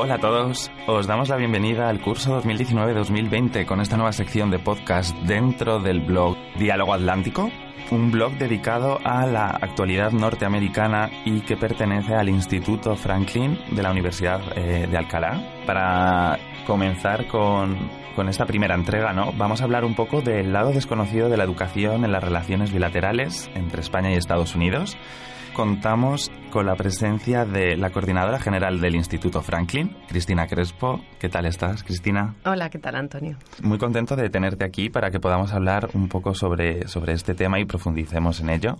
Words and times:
Hola 0.00 0.14
a 0.14 0.18
todos, 0.20 0.70
os 0.86 1.08
damos 1.08 1.28
la 1.28 1.34
bienvenida 1.34 1.88
al 1.88 2.00
curso 2.00 2.40
2019-2020 2.40 3.66
con 3.66 3.80
esta 3.80 3.96
nueva 3.96 4.12
sección 4.12 4.48
de 4.48 4.60
podcast 4.60 5.12
dentro 5.22 5.80
del 5.80 6.02
blog 6.02 6.36
Diálogo 6.56 6.94
Atlántico, 6.94 7.50
un 7.90 8.12
blog 8.12 8.34
dedicado 8.34 9.00
a 9.02 9.26
la 9.26 9.48
actualidad 9.48 10.12
norteamericana 10.12 11.10
y 11.24 11.40
que 11.40 11.56
pertenece 11.56 12.14
al 12.14 12.28
Instituto 12.28 12.94
Franklin 12.94 13.58
de 13.72 13.82
la 13.82 13.90
Universidad 13.90 14.40
eh, 14.56 14.86
de 14.86 14.96
Alcalá. 14.96 15.64
Para 15.66 16.38
comenzar 16.64 17.26
con, 17.26 17.90
con 18.14 18.28
esta 18.28 18.46
primera 18.46 18.76
entrega, 18.76 19.12
¿no? 19.12 19.32
Vamos 19.32 19.62
a 19.62 19.64
hablar 19.64 19.84
un 19.84 19.96
poco 19.96 20.22
del 20.22 20.52
lado 20.52 20.70
desconocido 20.70 21.28
de 21.28 21.38
la 21.38 21.42
educación 21.42 22.04
en 22.04 22.12
las 22.12 22.22
relaciones 22.22 22.72
bilaterales 22.72 23.50
entre 23.56 23.80
España 23.80 24.12
y 24.12 24.14
Estados 24.14 24.54
Unidos 24.54 24.96
contamos 25.58 26.30
con 26.52 26.66
la 26.66 26.76
presencia 26.76 27.44
de 27.44 27.76
la 27.76 27.90
coordinadora 27.90 28.38
general 28.38 28.80
del 28.80 28.94
Instituto 28.94 29.42
Franklin, 29.42 29.96
Cristina 30.06 30.46
Crespo. 30.46 31.00
¿Qué 31.18 31.28
tal 31.28 31.46
estás, 31.46 31.82
Cristina? 31.82 32.36
Hola, 32.44 32.70
¿qué 32.70 32.78
tal, 32.78 32.94
Antonio? 32.94 33.36
Muy 33.64 33.76
contento 33.76 34.14
de 34.14 34.30
tenerte 34.30 34.64
aquí 34.64 34.88
para 34.88 35.10
que 35.10 35.18
podamos 35.18 35.52
hablar 35.52 35.88
un 35.94 36.08
poco 36.08 36.32
sobre, 36.32 36.86
sobre 36.86 37.12
este 37.12 37.34
tema 37.34 37.58
y 37.58 37.64
profundicemos 37.64 38.38
en 38.38 38.50
ello 38.50 38.76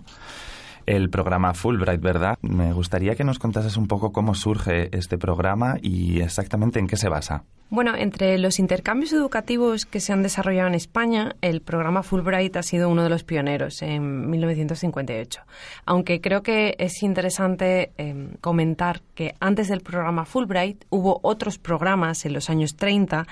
el 0.85 1.09
programa 1.09 1.53
Fulbright, 1.53 2.01
¿verdad? 2.01 2.37
Me 2.41 2.73
gustaría 2.73 3.15
que 3.15 3.23
nos 3.23 3.39
contases 3.39 3.77
un 3.77 3.87
poco 3.87 4.11
cómo 4.11 4.35
surge 4.35 4.95
este 4.97 5.17
programa 5.17 5.77
y 5.81 6.21
exactamente 6.21 6.79
en 6.79 6.87
qué 6.87 6.97
se 6.97 7.09
basa. 7.09 7.43
Bueno, 7.71 7.95
entre 7.95 8.39
los 8.39 8.57
intercambios 8.57 9.13
educativos 9.13 9.85
que 9.85 9.99
se 9.99 10.11
han 10.11 10.23
desarrollado 10.23 10.69
en 10.69 10.73
España, 10.73 11.35
el 11.41 11.61
programa 11.61 12.01
Fulbright 12.01 12.55
ha 12.55 12.63
sido 12.63 12.89
uno 12.89 13.03
de 13.03 13.09
los 13.11 13.23
pioneros 13.23 13.83
en 13.83 14.27
1958. 14.27 15.41
Aunque 15.85 16.19
creo 16.19 16.41
que 16.41 16.75
es 16.79 17.03
interesante 17.03 17.91
eh, 17.99 18.29
comentar 18.41 19.03
que 19.13 19.35
antes 19.39 19.67
del 19.67 19.81
programa 19.81 20.25
Fulbright 20.25 20.85
hubo 20.89 21.19
otros 21.21 21.59
programas 21.59 22.25
en 22.25 22.33
los 22.33 22.49
años 22.49 22.75
30 22.75 23.27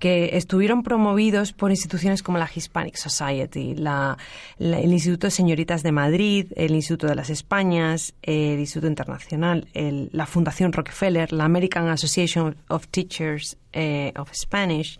que 0.00 0.36
estuvieron 0.36 0.82
promovidos 0.82 1.52
por 1.52 1.70
instituciones 1.70 2.24
como 2.24 2.38
la 2.38 2.50
Hispanic 2.52 2.96
Society, 2.96 3.76
la, 3.76 4.18
el 4.58 4.92
Instituto 4.92 5.28
de 5.28 5.30
Señoritas 5.30 5.84
de 5.84 5.92
Madrid, 5.92 6.52
el 6.56 6.74
Instituto 6.86 7.08
de 7.08 7.16
las 7.16 7.30
Españas, 7.30 8.14
el 8.22 8.60
Instituto 8.60 8.86
Internacional, 8.86 9.66
el, 9.74 10.08
la 10.12 10.24
Fundación 10.26 10.72
Rockefeller, 10.72 11.32
la 11.32 11.44
American 11.44 11.88
Association 11.88 12.56
of 12.68 12.86
Teachers 12.88 13.56
eh, 13.72 14.12
of 14.16 14.30
Spanish, 14.32 14.96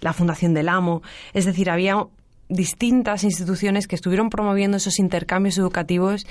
la 0.00 0.12
Fundación 0.12 0.52
del 0.52 0.68
Amo. 0.68 1.02
Es 1.32 1.44
decir, 1.44 1.70
había 1.70 2.04
distintas 2.48 3.24
instituciones 3.24 3.86
que 3.86 3.96
estuvieron 3.96 4.30
promoviendo 4.30 4.76
esos 4.76 4.98
intercambios 4.98 5.58
educativos 5.58 6.26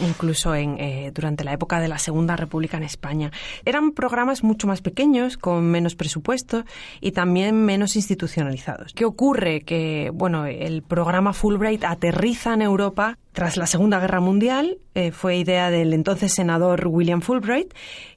incluso 0.00 0.54
en, 0.54 0.78
eh, 0.78 1.10
durante 1.14 1.44
la 1.44 1.52
época 1.52 1.80
de 1.80 1.88
la 1.88 1.98
Segunda 1.98 2.36
República 2.36 2.76
en 2.76 2.82
España. 2.82 3.30
Eran 3.64 3.92
programas 3.92 4.42
mucho 4.44 4.66
más 4.66 4.82
pequeños, 4.82 5.36
con 5.36 5.64
menos 5.64 5.94
presupuesto 5.94 6.64
y 7.00 7.12
también 7.12 7.64
menos 7.64 7.96
institucionalizados. 7.96 8.92
¿Qué 8.94 9.04
ocurre? 9.04 9.62
Que 9.62 10.10
bueno, 10.12 10.46
el 10.46 10.82
programa 10.82 11.32
Fulbright 11.32 11.84
aterriza 11.84 12.54
en 12.54 12.62
Europa 12.62 13.18
tras 13.32 13.56
la 13.56 13.66
Segunda 13.66 14.00
Guerra 14.00 14.20
Mundial. 14.20 14.78
Eh, 14.94 15.12
fue 15.12 15.36
idea 15.36 15.70
del 15.70 15.92
entonces 15.92 16.32
senador 16.32 16.86
William 16.88 17.20
Fulbright 17.20 17.72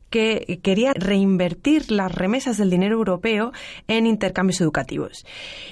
que 0.09 0.59
quería 0.63 0.93
reinvertir 0.93 1.91
las 1.91 2.11
remesas 2.11 2.57
del 2.57 2.69
dinero 2.69 2.95
europeo 2.95 3.51
en 3.87 4.07
intercambios 4.07 4.59
educativos. 4.59 5.25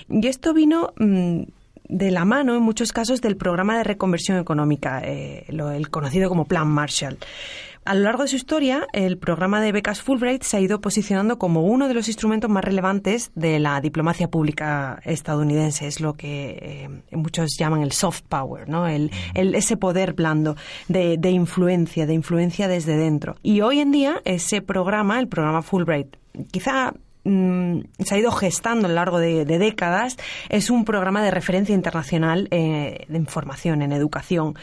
Y 0.10 0.28
esto 0.28 0.54
vino 0.54 0.94
mm, 0.98 1.44
de 1.90 2.12
la 2.12 2.26
mano, 2.26 2.56
en 2.56 2.62
muchos 2.62 2.92
casos, 2.92 3.22
del 3.22 3.38
programa 3.38 3.78
de 3.78 3.84
reconversión 3.84 4.38
económica, 4.38 5.02
eh, 5.04 5.46
el 5.48 5.90
conocido 5.90 6.30
como 6.30 6.46
Plan 6.46 6.68
Marshall. 6.68 7.18
A 7.88 7.96
lo 7.96 8.02
largo 8.02 8.24
de 8.24 8.28
su 8.28 8.36
historia, 8.36 8.86
el 8.92 9.18
programa 9.18 9.62
de 9.62 9.72
becas 9.72 10.02
Fulbright 10.02 10.44
se 10.44 10.58
ha 10.58 10.60
ido 10.60 10.82
posicionando 10.82 11.40
como 11.40 11.62
uno 11.62 11.88
de 11.88 11.94
los 11.94 12.10
instrumentos 12.10 12.50
más 12.50 12.62
relevantes 12.62 13.32
de 13.34 13.60
la 13.60 13.80
diplomacia 13.80 14.28
pública 14.28 15.00
estadounidense. 15.06 15.88
Es 15.88 16.02
lo 16.02 16.16
que 16.16 16.60
eh, 16.62 17.16
muchos 17.16 17.56
llaman 17.58 17.84
el 17.84 17.94
soft 17.94 18.24
power, 18.28 18.68
¿no? 18.68 18.88
El, 18.90 19.10
ese 19.34 19.78
poder 19.78 20.16
blando 20.16 20.58
de, 20.90 21.18
influencia, 21.30 22.06
de 22.06 22.14
influencia 22.14 22.68
desde 22.68 22.98
dentro. 22.98 23.38
Y 23.42 23.62
hoy 23.62 23.80
en 23.80 23.92
día, 23.92 24.22
ese 24.26 24.62
programa, 24.62 25.18
el 25.22 25.30
programa 25.30 25.62
Fulbright, 25.62 26.18
quizá 26.52 26.94
mm, 27.28 28.04
se 28.04 28.16
ha 28.16 28.18
ido 28.18 28.32
gestando 28.32 28.86
a 28.86 28.90
lo 28.90 28.96
largo 28.96 29.20
de, 29.20 29.46
décadas, 29.46 30.18
es 30.50 30.70
un 30.70 30.86
programa 30.86 31.22
de 31.24 31.32
referencia 31.32 31.76
internacional 31.76 32.48
eh, 32.52 33.06
de 33.08 33.18
información, 33.18 33.82
en 33.82 33.92
educación. 33.92 34.56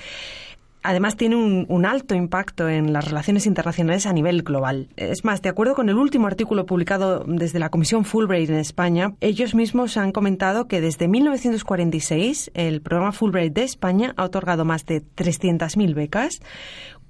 Además 0.86 1.16
tiene 1.16 1.36
un, 1.36 1.86
alto 1.86 2.14
impacto 2.14 2.68
en 2.68 2.92
las 2.92 3.06
relaciones 3.06 3.46
internacionales 3.46 4.04
a 4.04 4.12
nivel 4.12 4.42
global. 4.42 4.88
Es 4.96 5.24
más, 5.24 5.40
de 5.40 5.48
acuerdo 5.48 5.74
con 5.74 5.88
el 5.88 5.96
último 5.96 6.26
artículo 6.26 6.66
publicado 6.66 7.24
desde 7.26 7.58
la 7.58 7.70
Comisión 7.70 8.04
Fulbright 8.04 8.50
en 8.50 8.56
España, 8.56 9.14
ellos 9.22 9.54
mismos 9.54 9.96
han 9.96 10.12
comentado 10.12 10.68
que 10.68 10.82
desde 10.82 11.08
1946 11.08 12.50
el 12.52 12.82
programa 12.82 13.12
Fulbright 13.12 13.54
de 13.54 13.62
España 13.62 14.12
ha 14.18 14.24
otorgado 14.24 14.66
más 14.66 14.84
de 14.84 15.02
300.000 15.02 15.94
becas, 15.94 16.42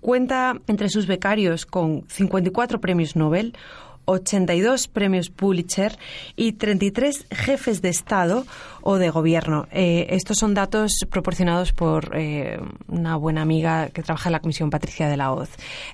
cuenta 0.00 0.54
entre 0.68 0.88
sus 0.88 1.08
becarios 1.08 1.66
con 1.66 2.04
54 2.06 2.80
premios 2.80 3.16
Nobel, 3.16 3.56
82 4.04 4.88
premios 4.88 5.30
Pulitzer 5.30 5.98
y 6.36 6.52
33 6.52 7.26
jefes 7.30 7.82
de 7.82 7.88
Estado 7.88 8.44
o 8.82 8.96
de 8.96 9.10
gobierno. 9.10 9.66
Eh, 9.72 10.06
estos 10.10 10.38
son 10.38 10.54
datos 10.54 10.92
proporcionados 11.10 11.72
por 11.72 12.12
eh, 12.14 12.60
una 12.88 13.16
buena 13.16 13.42
amiga 13.42 13.88
que 13.88 14.02
trabaja 14.02 14.28
en 14.28 14.32
la 14.32 14.40
Comisión 14.40 14.70
Patricia 14.70 15.08
de 15.08 15.16
la 15.16 15.32
Hoz. 15.32 15.48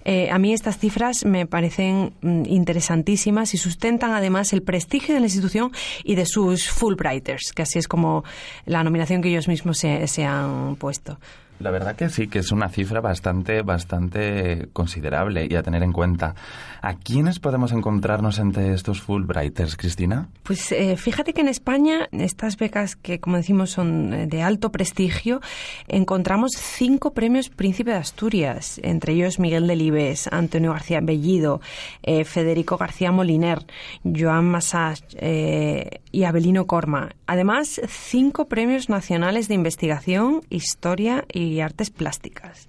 Eh, 0.04 0.30
a 0.30 0.38
mí 0.38 0.52
estas 0.52 0.78
cifras 0.78 1.24
me 1.24 1.46
parecen 1.46 2.14
mm, 2.20 2.46
interesantísimas 2.46 3.54
y 3.54 3.58
sustentan 3.58 4.12
además 4.12 4.52
el 4.52 4.62
prestigio 4.62 5.14
de 5.14 5.20
la 5.20 5.26
institución 5.26 5.72
y 6.04 6.16
de 6.16 6.26
sus 6.26 6.68
Fulbrighters, 6.68 7.52
que 7.54 7.62
así 7.62 7.78
es 7.78 7.86
como 7.86 8.24
la 8.66 8.82
nominación 8.82 9.22
que 9.22 9.28
ellos 9.28 9.48
mismos 9.48 9.78
se 9.78 10.24
han 10.24 10.76
puesto. 10.76 11.18
La 11.60 11.70
verdad 11.70 11.94
que 11.94 12.08
sí, 12.08 12.26
que 12.26 12.38
es 12.38 12.52
una 12.52 12.70
cifra 12.70 13.02
bastante, 13.02 13.60
bastante 13.60 14.68
considerable 14.72 15.46
y 15.48 15.54
a 15.56 15.62
tener 15.62 15.82
en 15.82 15.92
cuenta. 15.92 16.34
¿A 16.80 16.94
quiénes 16.94 17.38
podemos 17.38 17.72
encontrarnos 17.72 18.38
entre 18.38 18.72
estos 18.72 19.02
Fulbrighters, 19.02 19.76
Cristina? 19.76 20.30
Pues 20.42 20.72
eh, 20.72 20.96
fíjate 20.96 21.34
que 21.34 21.42
en 21.42 21.48
España 21.48 22.08
estas 22.12 22.56
becas 22.56 22.96
que, 22.96 23.20
como 23.20 23.36
decimos, 23.36 23.70
son 23.70 24.14
eh, 24.14 24.26
de 24.26 24.40
alto 24.40 24.72
prestigio, 24.72 25.42
encontramos 25.86 26.52
cinco 26.54 27.12
premios 27.12 27.50
Príncipe 27.50 27.90
de 27.90 27.98
Asturias, 27.98 28.80
entre 28.82 29.12
ellos 29.12 29.38
Miguel 29.38 29.66
Delibes, 29.66 30.28
Antonio 30.32 30.72
García 30.72 31.00
Bellido, 31.02 31.60
eh, 32.02 32.24
Federico 32.24 32.78
García 32.78 33.12
Moliner, 33.12 33.66
Joan 34.02 34.46
Massach 34.46 35.00
y 35.20 36.24
Abelino 36.24 36.66
Corma. 36.66 37.10
Además, 37.30 37.80
cinco 37.86 38.48
premios 38.48 38.88
nacionales 38.88 39.46
de 39.46 39.54
investigación, 39.54 40.42
historia 40.50 41.26
y 41.32 41.60
artes 41.60 41.88
plásticas. 41.88 42.68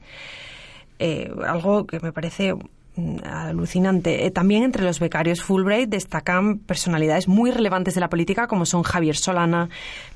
Eh, 0.99 1.33
algo 1.47 1.87
que 1.87 1.99
me 1.99 2.13
parece 2.13 2.53
mm, 2.53 3.25
alucinante. 3.25 4.27
Eh, 4.27 4.29
también 4.29 4.61
entre 4.61 4.83
los 4.83 4.99
becarios 4.99 5.41
Fulbright 5.41 5.89
destacan 5.89 6.59
personalidades 6.59 7.27
muy 7.27 7.49
relevantes 7.49 7.95
de 7.95 8.01
la 8.01 8.09
política 8.11 8.45
como 8.45 8.67
son 8.67 8.83
Javier 8.83 9.15
Solana, 9.15 9.69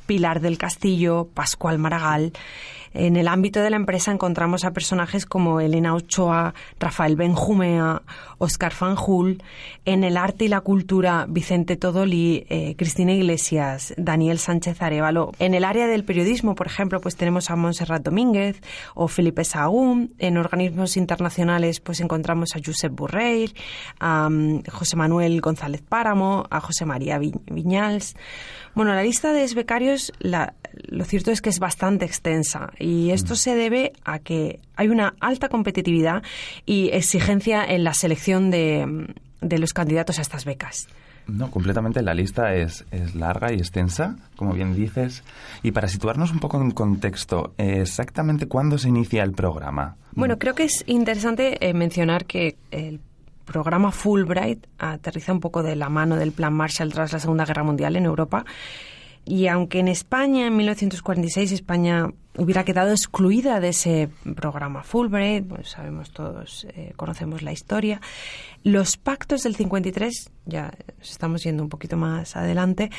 Pilar 0.06 0.42
del 0.42 0.60
Castillo, 0.60 1.28
Pascual 1.34 1.80
Maragall. 1.80 2.32
En 2.94 3.18
el 3.18 3.28
ámbito 3.28 3.62
de 3.62 3.72
la 3.72 3.76
empresa 3.78 4.12
encontramos 4.12 4.64
a 4.64 4.74
personajes 4.74 5.26
como 5.26 5.60
Elena 5.60 5.96
Ochoa, 5.96 6.54
Rafael 6.80 7.16
Benjumea, 7.16 8.04
Oscar 8.38 8.74
Fanjul. 8.74 9.42
En 9.86 10.04
el 10.04 10.18
arte 10.18 10.46
y 10.46 10.48
la 10.48 10.62
cultura, 10.62 11.26
Vicente 11.28 11.76
Todoli, 11.76 12.46
eh, 12.50 12.76
Cristina 12.78 13.14
Iglesias, 13.14 13.94
Daniel 13.98 14.40
Sánchez 14.40 14.82
Arevalo. 14.82 15.32
En 15.40 15.54
el 15.54 15.64
área 15.64 15.88
del 15.88 16.04
periodismo, 16.04 16.56
por 16.56 16.68
ejemplo, 16.68 17.02
pues 17.02 17.16
tenemos 17.16 17.50
a 17.50 17.56
Montserrat 17.56 18.04
Domínguez 18.04 18.62
o 18.94 19.08
Felipe 19.08 19.44
Sagún. 19.44 20.14
En 20.20 20.38
organismos 20.38 20.98
internacionales, 20.98 21.80
pues 21.80 22.02
encontramos 22.02 22.56
a 22.56 22.60
Josep 22.64 22.94
Burreir, 22.94 23.54
a 24.00 24.30
mm, 24.30 24.64
José 24.72 24.96
Manuel 24.96 25.42
González 25.42 25.82
Páramo, 25.82 26.46
a 26.50 26.60
José 26.60 26.86
María 26.86 27.18
Viñals. 27.20 28.16
Bueno, 28.76 28.94
la 28.94 29.04
lista 29.04 29.32
de 29.32 29.46
becarios, 29.54 30.12
lo 30.20 31.06
cierto 31.06 31.32
es 31.32 31.42
que 31.42 31.50
es 31.50 31.60
bastante 31.60 32.06
extensa 32.06 32.72
y 32.80 33.12
esto 33.12 33.34
mm. 33.34 33.38
se 33.38 33.56
debe 33.56 33.94
a 34.04 34.20
que 34.20 34.60
hay 34.76 34.90
una 34.90 35.16
alta 35.20 35.50
competitividad 35.50 36.24
y 36.66 36.90
exigencia 36.90 37.64
en 37.66 37.84
la 37.84 37.94
selección 37.94 38.52
de, 38.52 39.14
los 39.42 39.74
candidatos 39.74 40.20
a 40.20 40.22
estas 40.22 40.46
becas. 40.46 40.88
No, 41.28 41.50
completamente. 41.50 42.04
La 42.04 42.14
lista 42.14 42.54
es, 42.54 42.86
es, 42.92 43.16
larga 43.16 43.52
y 43.52 43.56
extensa, 43.56 44.16
como 44.36 44.54
bien 44.54 44.76
dices. 44.76 45.24
Y 45.64 45.72
para 45.72 45.88
situarnos 45.88 46.32
un 46.32 46.40
poco 46.40 46.62
en 46.62 46.70
contexto, 46.70 47.54
¿exactamente 47.58 48.48
cuándo 48.48 48.78
se 48.78 48.90
inicia 48.90 49.24
el 49.24 49.32
programa? 49.32 49.96
Bueno, 50.14 50.38
creo 50.38 50.54
que 50.54 50.66
es 50.66 50.84
interesante 50.88 51.68
eh, 51.68 51.74
mencionar 51.74 52.26
que 52.26 52.58
el 52.70 53.00
programa 53.46 53.92
Fulbright 53.92 54.68
aterriza 54.78 55.32
un 55.32 55.40
poco 55.40 55.64
de 55.64 55.76
la 55.76 55.90
mano 55.90 56.16
del 56.16 56.32
Plan 56.32 56.54
Marshall 56.54 56.92
tras 56.94 57.14
la 57.14 57.20
Segunda 57.20 57.46
Guerra 57.46 57.64
Mundial 57.64 57.96
en 57.96 58.06
Europa. 58.06 58.46
Y 59.26 59.48
aunque 59.48 59.80
en 59.80 59.88
España, 59.88 60.48
en 60.48 60.56
1946, 60.58 61.52
España 61.52 62.10
hubiera 62.38 62.64
quedado 62.64 62.92
excluida 62.92 63.60
de 63.60 63.70
ese 63.70 64.10
programa 64.36 64.84
Fulbright, 64.84 65.48
pues 65.48 65.70
sabemos 65.70 66.12
todos, 66.12 66.66
eh, 66.70 66.94
conocemos 66.96 67.42
la 67.42 67.52
historia, 67.52 68.02
los 68.64 68.98
pactos 68.98 69.44
del 69.44 69.56
53, 69.56 70.32
ya 70.46 70.72
estamos 71.02 71.44
yendo 71.44 71.64
un 71.64 71.70
poquito 71.70 71.98
más 71.98 72.36
adelante, 72.36 72.90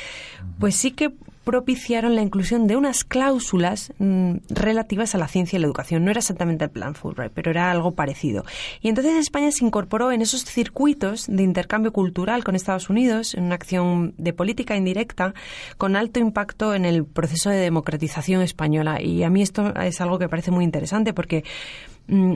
pues 0.59 0.75
sí 0.75 0.91
que 0.91 1.13
propiciaron 1.47 2.13
la 2.13 2.21
inclusión 2.21 2.67
de 2.67 2.75
unas 2.75 3.05
cláusulas 3.05 3.93
mm, 3.99 4.33
relativas 4.49 5.15
a 5.15 5.17
la 5.17 5.29
ciencia 5.29 5.55
y 5.55 5.61
la 5.61 5.67
educación. 5.67 6.03
No 6.03 6.11
era 6.11 6.19
exactamente 6.19 6.65
el 6.65 6.71
plan 6.71 6.93
Fulbright, 6.93 7.31
pero 7.31 7.51
era 7.51 7.71
algo 7.71 7.95
parecido. 7.95 8.43
Y 8.81 8.89
entonces 8.89 9.15
España 9.15 9.49
se 9.53 9.63
incorporó 9.63 10.11
en 10.11 10.21
esos 10.21 10.43
circuitos 10.43 11.25
de 11.25 11.43
intercambio 11.43 11.93
cultural 11.93 12.43
con 12.43 12.57
Estados 12.57 12.89
Unidos, 12.89 13.33
en 13.33 13.45
una 13.45 13.55
acción 13.55 14.13
de 14.17 14.33
política 14.33 14.75
indirecta 14.75 15.33
con 15.77 15.95
alto 15.95 16.19
impacto 16.19 16.75
en 16.75 16.83
el 16.83 17.05
proceso 17.05 17.49
de 17.49 17.59
democratización 17.59 18.41
española. 18.41 19.01
Y 19.01 19.23
a 19.23 19.29
mí 19.29 19.41
esto 19.41 19.73
es 19.79 20.01
algo 20.01 20.19
que 20.19 20.27
parece 20.27 20.51
muy 20.51 20.65
interesante 20.65 21.13
porque 21.13 21.45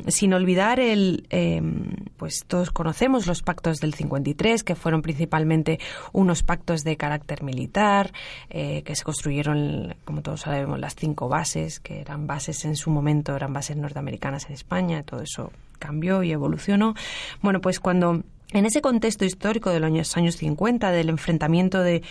sin 0.07 0.33
olvidar 0.33 0.79
el, 0.79 1.25
em, 1.29 1.95
pues 2.17 2.43
todos 2.45 2.71
conocemos 2.71 3.25
los 3.25 3.41
pactos 3.41 3.79
del 3.79 3.93
53, 3.93 4.63
que 4.63 4.75
fueron 4.75 5.01
principalmente 5.01 5.79
unos 6.11 6.43
pactos 6.43 6.83
de 6.83 6.97
carácter 6.97 7.43
militar, 7.43 8.11
eh, 8.49 8.83
que 8.83 8.95
se 8.95 9.03
construyeron, 9.03 9.95
como 10.03 10.21
todos 10.21 10.41
sabemos, 10.41 10.79
las 10.79 10.95
cinco 10.95 11.29
bases, 11.29 11.79
que 11.79 12.01
eran 12.01 12.27
bases 12.27 12.65
en 12.65 12.75
su 12.75 12.89
momento, 12.89 13.35
eran 13.35 13.53
bases 13.53 13.77
norteamericanas 13.77 14.47
en 14.47 14.53
España, 14.53 15.03
todo 15.03 15.21
eso 15.21 15.51
cambió 15.79 16.21
y 16.21 16.31
evolucionó. 16.31 16.93
Bueno, 17.41 17.61
pues 17.61 17.79
cuando 17.79 18.23
en 18.53 18.65
ese 18.65 18.81
contexto 18.81 19.23
histórico 19.23 19.69
de 19.69 19.79
los 19.79 20.17
años 20.17 20.35
50, 20.35 20.91
del 20.91 21.09
enfrentamiento 21.09 21.81
de, 21.81 22.03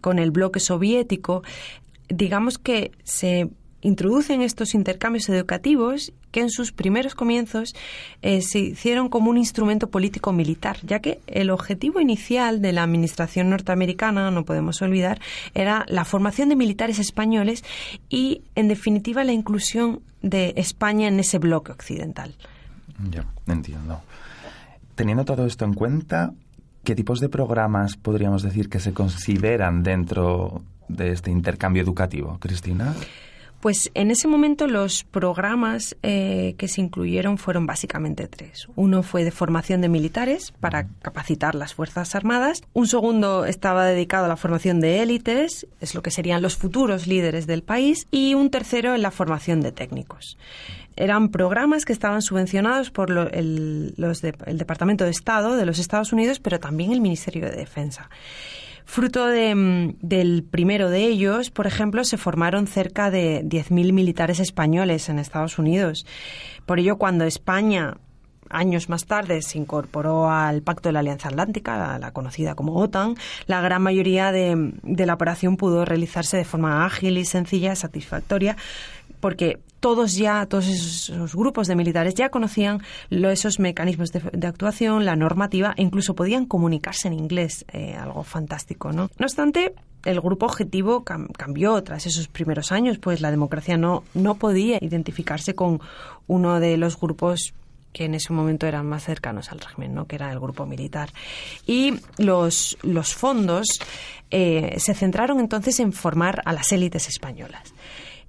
con 0.00 0.18
el 0.18 0.32
bloque 0.32 0.58
soviético, 0.58 1.44
digamos 2.08 2.58
que 2.58 2.90
se 3.04 3.48
introducen 3.86 4.42
estos 4.42 4.74
intercambios 4.74 5.28
educativos 5.28 6.12
que 6.32 6.40
en 6.40 6.50
sus 6.50 6.72
primeros 6.72 7.14
comienzos 7.14 7.74
eh, 8.20 8.42
se 8.42 8.58
hicieron 8.58 9.08
como 9.08 9.30
un 9.30 9.38
instrumento 9.38 9.90
político 9.90 10.32
militar, 10.32 10.78
ya 10.82 10.98
que 10.98 11.20
el 11.28 11.50
objetivo 11.50 12.00
inicial 12.00 12.60
de 12.60 12.72
la 12.72 12.82
administración 12.82 13.48
norteamericana, 13.48 14.30
no 14.32 14.44
podemos 14.44 14.82
olvidar, 14.82 15.20
era 15.54 15.84
la 15.88 16.04
formación 16.04 16.48
de 16.48 16.56
militares 16.56 16.98
españoles 16.98 17.64
y, 18.08 18.42
en 18.56 18.66
definitiva, 18.66 19.22
la 19.22 19.32
inclusión 19.32 20.00
de 20.20 20.54
España 20.56 21.06
en 21.06 21.20
ese 21.20 21.38
bloque 21.38 21.70
occidental. 21.70 22.34
Ya, 23.10 23.24
entiendo. 23.46 24.02
Teniendo 24.96 25.24
todo 25.24 25.46
esto 25.46 25.64
en 25.64 25.74
cuenta, 25.74 26.32
¿qué 26.82 26.96
tipos 26.96 27.20
de 27.20 27.28
programas 27.28 27.96
podríamos 27.96 28.42
decir 28.42 28.68
que 28.68 28.80
se 28.80 28.92
consideran 28.92 29.84
dentro 29.84 30.62
de 30.88 31.12
este 31.12 31.30
intercambio 31.30 31.82
educativo, 31.82 32.38
Cristina? 32.40 32.94
Pues 33.60 33.90
en 33.94 34.10
ese 34.10 34.28
momento 34.28 34.66
los 34.66 35.04
programas 35.04 35.96
eh, 36.02 36.54
que 36.58 36.68
se 36.68 36.80
incluyeron 36.80 37.38
fueron 37.38 37.66
básicamente 37.66 38.28
tres. 38.28 38.68
Uno 38.76 39.02
fue 39.02 39.24
de 39.24 39.30
formación 39.30 39.80
de 39.80 39.88
militares 39.88 40.52
para 40.60 40.88
capacitar 41.02 41.54
las 41.54 41.74
Fuerzas 41.74 42.14
Armadas. 42.14 42.62
Un 42.74 42.86
segundo 42.86 43.44
estaba 43.44 43.86
dedicado 43.86 44.26
a 44.26 44.28
la 44.28 44.36
formación 44.36 44.80
de 44.80 45.02
élites, 45.02 45.66
es 45.80 45.94
lo 45.94 46.02
que 46.02 46.10
serían 46.10 46.42
los 46.42 46.56
futuros 46.56 47.06
líderes 47.06 47.46
del 47.46 47.62
país. 47.62 48.06
Y 48.10 48.34
un 48.34 48.50
tercero 48.50 48.94
en 48.94 49.02
la 49.02 49.10
formación 49.10 49.60
de 49.60 49.72
técnicos 49.72 50.36
eran 50.96 51.28
programas 51.28 51.84
que 51.84 51.92
estaban 51.92 52.22
subvencionados 52.22 52.90
por 52.90 53.10
el, 53.10 53.94
el 54.46 54.58
Departamento 54.58 55.04
de 55.04 55.10
Estado 55.10 55.56
de 55.56 55.66
los 55.66 55.78
Estados 55.78 56.12
Unidos, 56.12 56.40
pero 56.40 56.58
también 56.58 56.92
el 56.92 57.00
Ministerio 57.00 57.50
de 57.50 57.56
Defensa. 57.56 58.08
Fruto 58.86 59.26
mm, 59.26 59.98
del 60.00 60.44
primero 60.44 60.88
de 60.88 61.04
ellos, 61.04 61.50
por 61.50 61.66
ejemplo, 61.66 62.04
se 62.04 62.16
formaron 62.16 62.66
cerca 62.66 63.10
de 63.10 63.42
10.000 63.44 63.92
militares 63.92 64.40
españoles 64.40 65.08
en 65.08 65.18
Estados 65.18 65.58
Unidos. 65.58 66.06
Por 66.64 66.78
ello, 66.78 66.96
cuando 66.96 67.24
España 67.24 67.98
años 68.48 68.88
más 68.88 69.06
tarde 69.06 69.42
se 69.42 69.58
incorporó 69.58 70.30
al 70.30 70.62
Pacto 70.62 70.88
de 70.88 70.92
la 70.92 71.00
Alianza 71.00 71.28
Atlántica, 71.28 71.98
la, 71.98 72.12
conocida 72.12 72.54
como 72.54 72.76
OTAN, 72.76 73.16
la 73.46 73.60
gran 73.60 73.82
mayoría 73.82 74.30
de, 74.30 74.72
de, 74.82 75.06
la 75.06 75.14
operación 75.14 75.56
pudo 75.56 75.84
realizarse 75.84 76.36
de 76.36 76.44
forma 76.44 76.86
ágil 76.86 77.18
y 77.18 77.24
sencilla, 77.24 77.74
satisfactoria, 77.74 78.56
porque 79.20 79.60
todos 79.80 80.16
ya, 80.16 80.46
todos 80.46 80.66
esos, 80.66 81.34
grupos 81.34 81.68
de 81.68 81.76
militares 81.76 82.14
ya 82.14 82.28
conocían 82.30 82.82
esos 83.10 83.60
mecanismos 83.60 84.10
de, 84.10 84.46
actuación, 84.46 85.04
la 85.04 85.16
normativa 85.16 85.74
e 85.76 85.82
incluso 85.82 86.14
podían 86.14 86.46
comunicarse 86.46 87.08
en 87.08 87.14
inglés, 87.14 87.64
eh, 87.72 87.94
algo 87.94 88.24
fantástico, 88.24 88.92
¿no? 88.92 89.10
No 89.18 89.26
obstante, 89.26 89.74
el 90.04 90.20
grupo 90.20 90.46
objetivo 90.46 91.04
cambió 91.04 91.82
tras 91.82 92.06
esos 92.06 92.28
primeros 92.28 92.72
años, 92.72 92.98
pues 92.98 93.20
la 93.20 93.30
democracia 93.30 93.76
no, 93.76 94.04
no 94.14 94.36
podía 94.36 94.78
identificarse 94.80 95.54
con 95.54 95.80
uno 96.26 96.60
de 96.60 96.76
los 96.76 96.98
grupos 96.98 97.54
que 97.92 98.04
en 98.04 98.14
ese 98.14 98.32
momento 98.32 98.66
eran 98.66 98.86
más 98.86 99.04
cercanos 99.04 99.50
al 99.52 99.60
régimen, 99.60 99.94
¿no? 99.94 100.06
que 100.06 100.16
era 100.16 100.30
el 100.30 100.38
grupo 100.38 100.66
militar. 100.66 101.10
Y 101.66 101.94
los, 102.18 102.76
los 102.82 103.14
fondos 103.14 103.66
eh, 104.30 104.74
se 104.78 104.94
centraron 104.94 105.40
entonces 105.40 105.80
en 105.80 105.92
formar 105.92 106.42
a 106.44 106.52
las 106.52 106.72
élites 106.72 107.08
españolas 107.08 107.72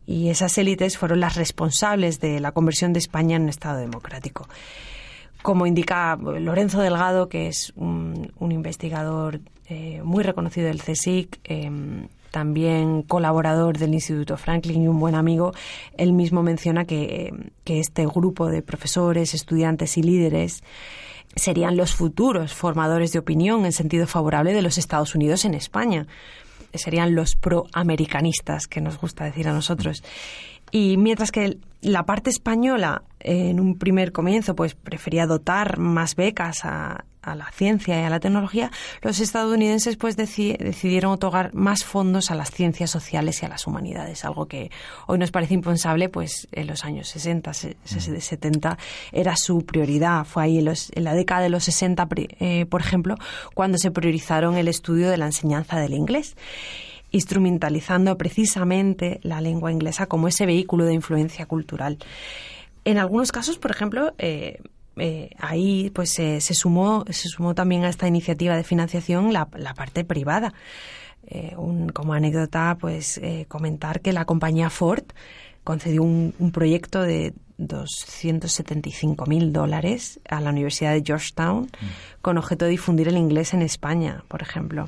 y 0.07 0.29
esas 0.29 0.57
élites 0.57 0.97
fueron 0.97 1.19
las 1.19 1.35
responsables 1.35 2.21
de 2.21 2.39
la 2.39 2.53
conversión 2.53 2.93
de 2.93 2.99
España 2.99 3.35
en 3.35 3.43
un 3.43 3.49
Estado 3.49 3.77
democrático. 3.77 4.47
Como 5.43 5.67
indica 5.67 6.15
Lorenzo 6.15 6.81
Delgado, 6.81 7.27
que 7.27 7.47
es 7.47 7.73
un, 7.75 8.31
investigador 8.39 9.41
eh, 9.67 10.01
muy 10.03 10.23
reconocido 10.23 10.67
del 10.67 10.81
CSIC, 10.81 11.39
em, 11.43 12.07
también 12.31 13.03
colaborador 13.03 13.77
del 13.77 13.93
Instituto 13.93 14.37
Franklin 14.37 14.83
y 14.83 14.87
un 14.87 14.99
buen 14.99 15.15
amigo, 15.15 15.53
él 15.97 16.13
mismo 16.13 16.41
menciona 16.41 16.85
que, 16.85 17.51
que 17.65 17.79
este 17.79 18.05
grupo 18.05 18.47
de 18.47 18.61
profesores, 18.61 19.33
estudiantes 19.33 19.97
y 19.97 20.03
líderes 20.03 20.63
serían 21.35 21.77
los 21.77 21.93
futuros 21.93 22.53
formadores 22.53 23.11
de 23.11 23.19
opinión 23.19 23.65
en 23.65 23.71
sentido 23.71 24.07
favorable 24.07 24.53
de 24.53 24.61
los 24.61 24.77
Estados 24.77 25.15
Unidos 25.15 25.45
en 25.45 25.53
España 25.53 26.07
serían 26.77 27.15
los 27.15 27.35
proamericanistas, 27.35 28.67
que 28.67 28.81
nos 28.81 28.99
gusta 28.99 29.25
decir 29.25 29.47
a 29.47 29.53
nosotros. 29.53 30.03
Y 30.71 30.97
mientras 30.97 31.31
que 31.31 31.59
la 31.81 32.05
parte 32.05 32.29
española, 32.29 33.03
en 33.19 33.59
un 33.59 33.77
primer 33.77 34.11
comienzo, 34.11 34.55
pues 34.55 34.75
prefería 34.75 35.25
dotar 35.25 35.79
más 35.79 36.15
becas 36.15 36.59
a, 36.63 37.05
a 37.27 37.35
la 37.35 37.51
ciencia 37.51 37.99
y 37.99 38.03
a 38.03 38.09
la 38.09 38.19
tecnología, 38.19 38.71
los 39.01 39.19
estadounidenses 39.19 39.97
pues 39.97 40.15
decidieron 40.17 41.11
otorgar 41.11 41.53
más 41.53 41.83
fondos 41.83 42.31
a 42.31 42.35
las 42.35 42.51
ciencias 42.51 42.89
sociales 42.89 43.41
y 43.41 43.45
a 43.45 43.49
las 43.49 43.67
humanidades, 43.67 44.25
algo 44.25 44.47
que 44.47 44.71
hoy 45.07 45.19
nos 45.19 45.31
parece 45.31 45.53
impensable, 45.53 46.09
pues 46.09 46.47
en 46.51 46.67
los 46.67 46.85
años 46.85 47.07
60, 47.09 47.53
70 47.53 48.77
era 49.11 49.35
su 49.35 49.65
prioridad. 49.65 50.25
Fue 50.25 50.43
ahí 50.43 50.57
en, 50.59 51.03
la 51.03 51.13
década 51.13 51.41
de 51.41 51.49
los 51.49 51.63
60, 51.65 52.07
eh, 52.39 52.65
por 52.65 52.81
ejemplo, 52.81 53.15
cuando 53.53 53.77
se 53.77 53.91
priorizaron 53.91 54.57
el 54.57 54.67
estudio 54.67 55.09
de 55.09 55.17
la 55.17 55.25
enseñanza 55.25 55.79
del 55.79 55.93
inglés 55.93 56.35
instrumentalizando 57.09 58.17
precisamente 58.17 59.21
la 59.23 59.39
lengua 59.39 59.71
inglesa 59.71 60.07
como 60.07 60.27
ese 60.27 60.45
vehículo 60.45 60.83
de 60.83 60.93
influencia 60.93 61.45
cultural. 61.45 61.97
En 62.83 62.97
algunos 62.97 63.31
casos, 63.31 63.57
por 63.57 63.71
ejemplo, 63.71 64.13
eh, 64.17 64.59
eh, 64.99 65.29
ahí 65.39 65.91
pues 65.91 66.11
se 66.11 66.39
sumó 66.39 67.05
se 67.09 67.29
sumó 67.29 67.55
también 67.55 67.83
a 67.85 67.89
esta 67.89 68.07
iniciativa 68.07 68.55
de 68.55 68.63
financiación 68.63 69.33
la, 69.33 69.45
parte 69.45 70.03
privada. 70.03 70.53
Eh, 71.29 71.55
como 71.93 72.13
anécdota, 72.13 72.77
pues 72.79 73.17
eh, 73.17 73.45
comentar 73.49 73.99
que 73.99 74.13
la 74.13 74.23
compañía 74.23 74.69
Ford 74.69 75.03
concedió 75.65 76.03
un, 76.03 76.33
proyecto 76.53 77.01
de 77.01 77.33
275 77.57 79.25
mil 79.25 79.51
dólares 79.51 80.21
a 80.29 80.39
la 80.39 80.51
Universidad 80.51 80.93
de 80.93 81.03
Georgetown 81.05 81.63
mm. 81.63 82.21
con 82.21 82.37
objeto 82.37 82.63
de 82.63 82.71
difundir 82.71 83.09
el 83.09 83.17
inglés 83.17 83.53
en 83.53 83.61
España, 83.61 84.23
por 84.29 84.41
ejemplo. 84.41 84.87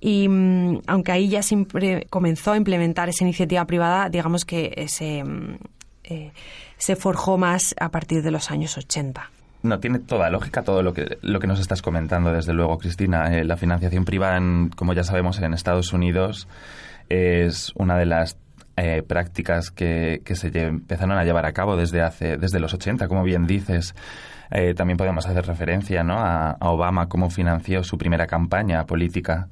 Y 0.00 0.28
mm, 0.28 0.82
aunque 0.88 1.12
ahí 1.12 1.28
ya 1.28 1.42
siempre 1.42 2.06
comenzó 2.10 2.50
a 2.50 2.56
implementar 2.56 3.08
esa 3.08 3.22
iniciativa 3.22 3.64
privada, 3.64 4.08
digamos 4.08 4.44
que 4.44 4.86
se, 4.88 5.22
mm, 5.22 5.58
eh, 6.04 6.32
se 6.76 6.96
forjó 6.96 7.38
más 7.38 7.74
a 7.80 7.90
partir 7.90 8.22
de 8.22 8.30
los 8.30 8.50
años 8.50 8.76
80. 8.76 9.30
No, 9.62 9.80
tiene 9.80 9.98
toda 9.98 10.28
lógica 10.28 10.62
todo 10.62 10.82
lo 10.82 10.92
que, 10.92 11.18
lo 11.22 11.40
que 11.40 11.46
nos 11.46 11.58
estás 11.58 11.80
comentando, 11.80 12.32
desde 12.32 12.52
luego, 12.52 12.78
Cristina. 12.78 13.34
Eh, 13.34 13.44
la 13.44 13.56
financiación 13.56 14.04
privada, 14.04 14.38
como 14.76 14.92
ya 14.92 15.04
sabemos, 15.04 15.38
en 15.40 15.54
Estados 15.54 15.92
Unidos 15.92 16.46
es 17.08 17.72
una 17.76 17.96
de 17.96 18.06
las 18.06 18.36
eh, 18.76 19.02
prácticas 19.06 19.70
que, 19.70 20.20
que 20.24 20.36
se 20.36 20.48
empezaron 20.48 21.16
a 21.16 21.24
llevar 21.24 21.46
a 21.46 21.52
cabo 21.52 21.76
desde, 21.76 22.02
hace, 22.02 22.36
desde 22.36 22.60
los 22.60 22.74
80, 22.74 23.08
como 23.08 23.22
bien 23.22 23.46
dices. 23.46 23.94
también 24.76 24.98
podemos 24.98 25.26
hacer 25.26 25.46
referencia 25.46 26.04
a, 26.06 26.56
Obama, 26.60 27.08
cómo 27.08 27.30
financió 27.30 27.82
su 27.82 27.96
primera 27.96 28.26
campaña 28.26 28.84
política 28.84 29.48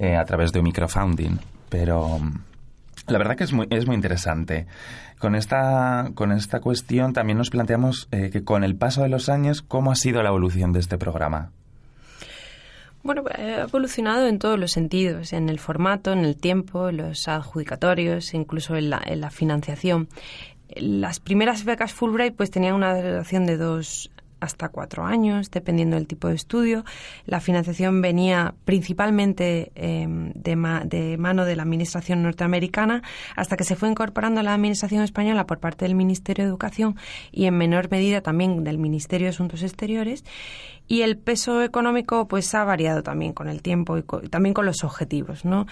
a 0.00 0.24
través 0.24 0.52
de 0.52 0.60
un 0.60 0.64
microfunding. 0.64 1.38
Pero 1.68 2.18
la 3.06 3.18
verdad 3.18 3.36
que 3.36 3.44
es 3.44 3.52
muy, 3.52 3.66
es 3.70 3.86
muy 3.86 3.96
interesante. 3.96 4.66
Con 5.18 5.34
esta, 5.34 6.10
con 6.14 6.32
esta 6.32 6.60
cuestión 6.60 7.12
también 7.12 7.38
nos 7.38 7.50
planteamos 7.50 8.08
eh, 8.10 8.30
que 8.30 8.44
con 8.44 8.64
el 8.64 8.76
paso 8.76 9.02
de 9.02 9.08
los 9.08 9.28
años, 9.28 9.62
¿cómo 9.62 9.92
ha 9.92 9.96
sido 9.96 10.22
la 10.22 10.30
evolución 10.30 10.72
de 10.72 10.80
este 10.80 10.98
programa? 10.98 11.52
Bueno, 13.02 13.24
ha 13.34 13.62
evolucionado 13.62 14.26
en 14.26 14.38
todos 14.38 14.58
los 14.58 14.72
sentidos, 14.72 15.32
en 15.32 15.48
el 15.48 15.58
formato, 15.58 16.12
en 16.12 16.20
el 16.20 16.36
tiempo, 16.36 16.90
en 16.90 16.98
los 16.98 17.28
adjudicatorios, 17.28 18.34
incluso 18.34 18.76
en 18.76 18.90
la, 18.90 19.02
en 19.04 19.20
la 19.22 19.30
financiación. 19.30 20.08
Las 20.76 21.18
primeras 21.18 21.64
becas 21.64 21.92
Fulbright 21.92 22.36
pues 22.36 22.50
tenían 22.50 22.74
una 22.74 22.94
duración 22.94 23.46
de 23.46 23.56
dos 23.56 24.10
hasta 24.40 24.68
cuatro 24.68 25.04
años, 25.04 25.50
dependiendo 25.50 25.96
del 25.96 26.06
tipo 26.06 26.28
de 26.28 26.34
estudio. 26.34 26.84
La 27.26 27.40
financiación 27.40 28.00
venía 28.00 28.54
principalmente 28.64 29.70
em, 29.74 30.32
de, 30.34 30.56
de, 30.86 31.16
mano 31.18 31.44
de 31.44 31.56
la 31.56 31.62
Administración 31.62 32.22
norteamericana 32.22 33.02
hasta 33.36 33.56
que 33.56 33.64
se 33.64 33.76
fue 33.76 33.88
incorporando 33.88 34.42
la 34.42 34.54
Administración 34.54 35.02
española 35.02 35.46
por 35.46 35.58
parte 35.58 35.84
del 35.84 35.94
Ministerio 35.94 36.44
de 36.44 36.48
Educación 36.48 36.96
y 37.30 37.44
en 37.44 37.56
menor 37.56 37.90
medida 37.90 38.20
también 38.20 38.64
del 38.64 38.78
Ministerio 38.78 39.26
de 39.26 39.30
Asuntos 39.30 39.62
Exteriores. 39.62 40.24
Y 40.88 41.02
el 41.02 41.18
peso 41.18 41.62
económico 41.62 42.26
pues 42.26 42.52
ha 42.52 42.64
variado 42.64 43.04
también 43.04 43.32
con 43.32 43.48
el 43.48 43.62
tiempo 43.62 43.96
y 43.96 44.02
también 44.28 44.54
con 44.54 44.66
los 44.66 44.82
objetivos. 44.82 45.44
¿no? 45.44 45.66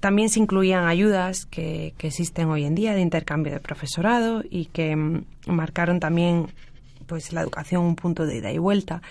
También 0.00 0.30
se 0.30 0.40
incluían 0.40 0.86
ayudas 0.86 1.46
que, 1.46 1.94
que 1.96 2.08
existen 2.08 2.48
hoy 2.48 2.64
en 2.64 2.74
día 2.74 2.92
de 2.94 3.00
intercambio 3.00 3.52
de 3.52 3.60
profesorado 3.60 4.42
y 4.48 4.66
que 4.66 4.90
em, 4.90 5.24
marcaron 5.46 6.00
también 6.00 6.48
pues 7.06 7.32
la 7.32 7.42
educación 7.42 7.82
un 7.82 7.96
punto 7.96 8.26
de 8.26 8.36
ida 8.36 8.52
y 8.52 8.58
vuelta. 8.58 9.02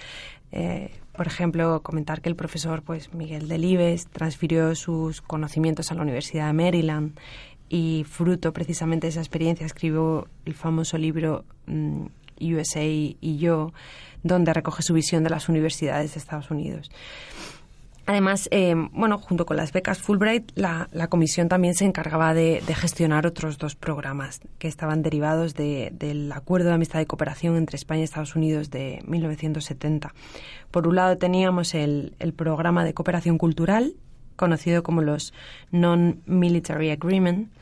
Eh, 0.52 0.92
por 1.14 1.28
ejemplo, 1.28 1.82
comentar 1.82 2.22
que 2.22 2.30
el 2.30 2.36
profesor 2.36 2.82
pues 2.82 3.14
Miguel 3.14 3.48
Delibes 3.48 4.08
transfirió 4.08 4.76
sus 4.76 5.22
conocimientos 5.22 5.92
a 5.92 5.96
la 5.96 6.02
Universidad 6.02 6.48
de 6.48 6.54
Maryland 6.54 7.20
y 7.70 8.06
fruto 8.08 8.54
precisamente 8.54 9.08
de 9.08 9.12
esa 9.12 9.22
experiencia 9.22 9.66
escribió 9.66 10.28
el 10.46 10.54
famoso 10.54 10.98
libro 10.98 11.46
mm, 11.68 12.06
USA 12.40 12.84
y 12.84 13.38
yo, 13.38 13.74
donde 14.22 14.54
recoge 14.54 14.84
su 14.84 14.94
visión 14.94 15.24
de 15.24 15.30
las 15.30 15.50
universidades 15.50 16.14
de 16.14 16.20
Estados 16.20 16.52
Unidos. 16.52 16.92
Además, 18.05 18.50
eh, 18.51 18.75
bueno, 18.91 19.17
junto 19.17 19.45
con 19.45 19.55
las 19.55 19.72
becas 19.72 20.00
Fulbright, 20.00 20.51
la, 20.55 20.89
comisión 21.10 21.48
también 21.48 21.74
se 21.74 21.86
encargaba 21.86 22.33
de, 22.33 22.62
gestionar 22.75 23.25
otros 23.25 23.57
dos 23.57 23.75
programas 23.75 24.41
que 24.60 24.67
estaban 24.67 25.03
derivados 25.03 25.53
del 25.53 26.31
Acuerdo 26.33 26.69
de 26.69 26.75
Amistad 26.75 27.00
y 27.00 27.05
Cooperación 27.05 27.55
entre 27.55 27.77
España 27.77 28.01
y 28.01 28.03
Estados 28.03 28.36
Unidos 28.36 28.69
de 28.72 29.01
1970. 29.07 30.13
Por 30.69 30.88
un 30.88 30.95
lado 30.95 31.17
teníamos 31.17 31.74
el, 31.75 32.13
programa 32.36 32.83
de 32.83 32.93
cooperación 32.93 33.38
cultural, 33.38 33.93
conocido 34.36 34.83
como 34.83 35.01
los 35.01 35.33
Non-Military 35.72 36.91
Agreement, 36.91 37.53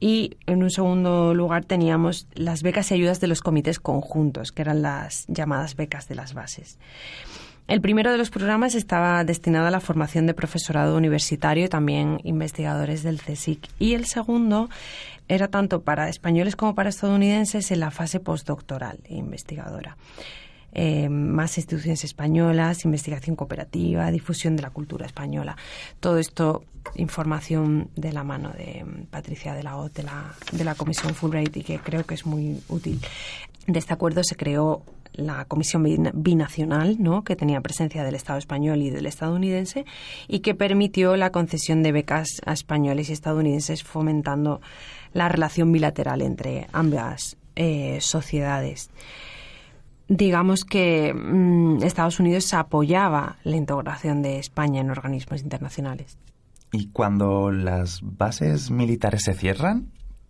y 0.00 0.36
en 0.44 0.62
un 0.62 0.70
segundo 0.70 1.32
lugar 1.32 1.64
teníamos 1.64 2.28
las 2.34 2.62
becas 2.62 2.90
y 2.90 2.94
ayudas 2.94 3.20
de 3.20 3.28
los 3.28 3.40
comités 3.40 3.80
conjuntos, 3.80 4.52
que 4.52 4.60
eran 4.60 4.82
las 4.82 5.24
llamadas 5.28 5.76
becas 5.76 6.08
de 6.08 6.14
las 6.14 6.34
bases. 6.34 6.78
El 7.68 7.80
primero 7.80 8.12
de 8.12 8.18
los 8.18 8.30
programas 8.30 8.76
estaba 8.76 9.24
destinado 9.24 9.66
a 9.66 9.70
la 9.72 9.80
formación 9.80 10.26
de 10.26 10.34
profesorado 10.34 10.96
universitario 10.96 11.64
y 11.64 11.68
también 11.68 12.20
investigadores 12.22 13.02
del 13.02 13.20
CSIC. 13.20 13.68
Y 13.80 13.94
el 13.94 14.06
segundo 14.06 14.70
era 15.26 15.48
tanto 15.48 15.82
para 15.82 16.08
españoles 16.08 16.54
como 16.54 16.76
para 16.76 16.90
estadounidenses 16.90 17.72
en 17.72 17.80
la 17.80 17.90
fase 17.90 18.20
postdoctoral 18.20 19.00
e 19.04 19.16
investigadora. 19.16 19.96
Eh, 20.78 21.08
más 21.08 21.56
instituciones 21.56 22.04
españolas, 22.04 22.84
investigación 22.84 23.34
cooperativa, 23.34 24.12
difusión 24.12 24.54
de 24.54 24.62
la 24.62 24.70
cultura 24.70 25.06
española. 25.06 25.56
Todo 25.98 26.18
esto, 26.18 26.64
información 26.94 27.90
de 27.96 28.12
la 28.12 28.22
mano 28.22 28.50
de 28.50 28.84
Patricia 29.10 29.54
de 29.54 29.64
la 29.64 29.76
OT, 29.76 29.94
de 29.94 30.02
la, 30.04 30.34
de 30.52 30.64
la 30.64 30.76
Comisión 30.76 31.14
Fulbright, 31.14 31.56
y 31.56 31.62
que 31.62 31.78
creo 31.80 32.04
que 32.04 32.14
es 32.14 32.26
muy 32.26 32.60
útil. 32.68 33.00
De 33.66 33.78
este 33.78 33.94
acuerdo 33.94 34.22
se 34.22 34.36
creó 34.36 34.84
la 35.16 35.44
Comisión 35.46 35.84
Binacional, 36.14 36.96
¿no? 37.00 37.24
que 37.24 37.36
tenía 37.36 37.60
presencia 37.60 38.04
del 38.04 38.14
Estado 38.14 38.38
español 38.38 38.82
y 38.82 38.90
del 38.90 39.06
estadounidense, 39.06 39.84
y 40.28 40.40
que 40.40 40.54
permitió 40.54 41.16
la 41.16 41.30
concesión 41.30 41.82
de 41.82 41.92
becas 41.92 42.40
a 42.44 42.52
españoles 42.52 43.10
y 43.10 43.12
estadounidenses, 43.12 43.82
fomentando 43.82 44.60
la 45.12 45.28
relación 45.28 45.72
bilateral 45.72 46.22
entre 46.22 46.68
ambas 46.72 47.36
eh, 47.54 47.98
sociedades. 48.00 48.90
Digamos 50.08 50.64
que 50.64 51.12
mm, 51.12 51.82
Estados 51.82 52.20
Unidos 52.20 52.52
apoyaba 52.54 53.38
la 53.42 53.56
integración 53.56 54.22
de 54.22 54.38
España 54.38 54.80
en 54.80 54.90
organismos 54.90 55.42
internacionales. 55.42 56.18
¿Y 56.72 56.88
cuando 56.88 57.50
las 57.50 58.00
bases 58.02 58.70
militares 58.70 59.22
se 59.24 59.34
cierran, 59.34 59.88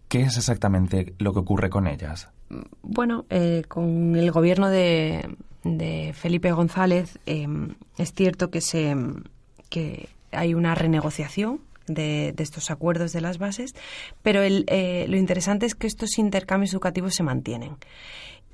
qué 0.09 0.23
es 0.23 0.37
exactamente 0.37 1.15
lo 1.19 1.33
que 1.33 1.41
ocurre 1.41 1.69
con 1.69 1.87
ellas? 1.87 2.31
Bueno, 2.83 3.25
eh, 3.31 3.65
con 3.69 4.17
el 4.17 4.31
gobierno 4.31 4.71
de, 4.71 5.37
Felipe 6.15 6.53
González 6.53 7.19
eh, 7.27 7.47
es 7.99 8.13
cierto 8.13 8.51
que, 8.51 8.61
se, 8.61 8.95
que 9.69 10.09
hay 10.31 10.55
una 10.55 10.75
renegociación 10.77 11.61
de, 11.89 12.35
estos 12.39 12.71
acuerdos 12.71 13.13
de 13.13 13.21
las 13.21 13.39
bases, 13.39 13.75
pero 14.23 14.43
eh, 14.43 15.07
lo 15.09 15.17
interesante 15.17 15.67
es 15.67 15.75
que 15.75 15.87
estos 15.87 16.19
intercambios 16.19 16.73
educativos 16.73 17.15
se 17.15 17.23
mantienen. 17.23 17.77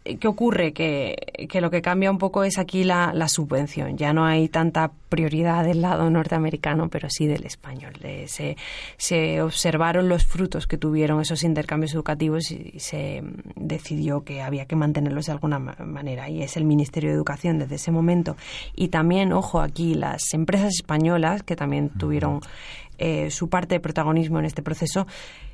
¿Qué 0.04 0.26
ocurre? 0.26 0.72
Que, 0.72 1.16
lo 1.60 1.70
que 1.70 1.80
cambia 1.80 2.10
un 2.10 2.18
poco 2.18 2.42
es 2.42 2.58
aquí 2.58 2.82
la, 2.82 3.12
subvención. 3.28 3.96
Ya 3.96 4.12
no 4.12 4.24
hay 4.24 4.48
tanta 4.48 4.90
prioridad 5.08 5.64
del 5.64 5.80
lado 5.80 6.10
norteamericano, 6.10 6.88
pero 6.88 7.08
sí 7.08 7.26
del 7.26 7.44
español. 7.46 7.92
se, 8.26 8.56
se, 8.96 9.42
observaron 9.42 10.08
los 10.08 10.26
frutos 10.26 10.66
que 10.66 10.76
tuvieron 10.76 11.20
esos 11.20 11.44
intercambios 11.44 11.94
educativos 11.94 12.50
y, 12.50 12.80
se 12.80 13.22
decidió 13.54 14.24
que 14.24 14.42
había 14.42 14.66
que 14.66 14.74
mantenerlos 14.74 15.26
de 15.26 15.32
alguna 15.32 15.60
manera. 15.60 16.28
Y 16.28 16.42
es 16.42 16.56
el 16.56 16.64
Ministerio 16.64 17.10
de 17.10 17.16
Educación 17.16 17.60
desde 17.60 17.76
ese 17.76 17.92
momento. 17.92 18.36
Y 18.74 18.88
también, 18.88 19.32
ojo, 19.32 19.60
aquí 19.60 19.94
las 19.94 20.34
empresas 20.34 20.74
españolas, 20.74 21.44
que 21.44 21.54
también 21.54 21.90
tuvieron 21.90 22.40
eh, 22.98 23.30
su 23.30 23.48
parte 23.48 23.76
de 23.76 23.80
protagonismo 23.80 24.40
en 24.40 24.46
este 24.46 24.62
proceso, 24.62 25.06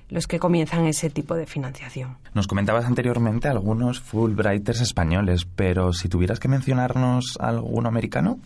los 0.08 0.26
que 0.26 0.38
comienzan 0.38 0.86
ese 0.86 1.10
tipo 1.10 1.34
de 1.34 1.46
financiación. 1.46 2.16
Nos 2.34 2.46
comentabas 2.46 2.84
anteriormente 2.84 3.48
algunos 3.48 4.00
Fulbrighters 4.00 4.80
españoles, 4.80 5.46
pero 5.56 5.92
si 5.92 6.08
tuvieras 6.08 6.40
que 6.40 6.48
mencionarnos 6.48 7.36
alguno 7.40 7.88
americano. 7.88 8.38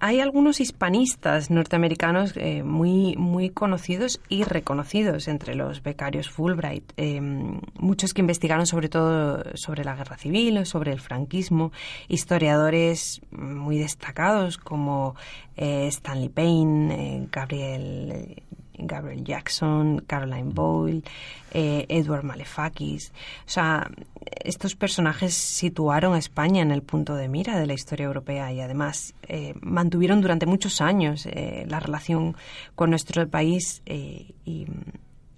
Hay 0.00 0.20
algunos 0.20 0.60
hispanistas 0.60 1.50
norteamericanos 1.50 2.34
eh, 2.36 2.62
muy, 2.62 3.16
muy 3.16 3.48
conocidos 3.48 4.20
y 4.28 4.44
reconocidos 4.44 5.28
entre 5.28 5.54
los 5.54 5.82
becarios 5.82 6.28
Fulbright. 6.28 6.92
Eh, 6.98 7.22
muchos 7.78 8.12
que 8.12 8.20
investigaron 8.20 8.66
sobre 8.66 8.90
todo 8.90 9.42
sobre 9.54 9.82
la 9.82 9.94
guerra 9.94 10.18
civil 10.18 10.58
o 10.58 10.64
sobre 10.66 10.92
el 10.92 11.00
franquismo. 11.00 11.72
Historiadores 12.08 13.22
muy 13.30 13.78
destacados 13.78 14.58
como 14.58 15.14
eh, 15.56 15.86
Stanley 15.86 16.28
Payne, 16.28 17.28
Gabriel 17.32 18.42
Gabriel 18.78 19.24
Jackson, 19.24 20.00
Caroline 20.06 20.52
Boyle, 20.52 21.02
eh, 21.52 21.86
Edward 21.88 22.24
Malefakis. 22.24 23.12
O 23.46 23.48
sea, 23.48 23.90
estos 24.42 24.74
personajes 24.74 25.34
situaron 25.34 26.14
a 26.14 26.18
España 26.18 26.62
en 26.62 26.70
el 26.70 26.82
punto 26.82 27.14
de 27.14 27.28
mira 27.28 27.58
de 27.58 27.66
la 27.66 27.74
historia 27.74 28.06
europea 28.06 28.52
y 28.52 28.60
además 28.60 29.14
eh, 29.28 29.54
mantuvieron 29.60 30.20
durante 30.20 30.46
muchos 30.46 30.80
años 30.80 31.26
eh, 31.26 31.64
la 31.68 31.80
relación 31.80 32.36
con 32.74 32.90
nuestro 32.90 33.28
país 33.28 33.82
y, 33.86 34.66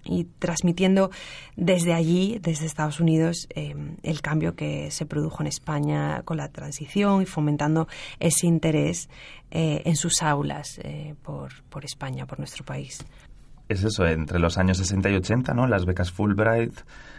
y 0.07 0.25
transmitiendo 0.39 1.11
desde 1.55 1.93
allí, 1.93 2.39
desde 2.41 2.65
Estados 2.65 2.99
Unidos, 2.99 3.47
el 3.53 4.21
cambio 4.21 4.55
que 4.55 4.91
se 4.91 5.05
produjo 5.05 5.41
en 5.41 5.47
España 5.47 6.21
con 6.23 6.37
la 6.37 6.49
transición 6.49 7.21
y 7.21 7.25
fomentando 7.25 7.87
ese 8.19 8.47
interés 8.47 9.09
en 9.51 9.95
sus 9.95 10.21
aulas 10.21 10.79
por, 11.21 11.63
por 11.69 11.85
España, 11.85 12.25
por 12.25 12.39
nuestro 12.39 12.65
país. 12.65 13.05
es 13.69 13.83
eso, 13.83 14.05
entre 14.05 14.39
los 14.39 14.57
años 14.57 14.77
60 14.77 15.09
y 15.09 15.15
80, 15.15 15.53
¿no? 15.53 15.67
Las 15.67 15.85
becas 15.85 16.11
Fulbright 16.11 16.73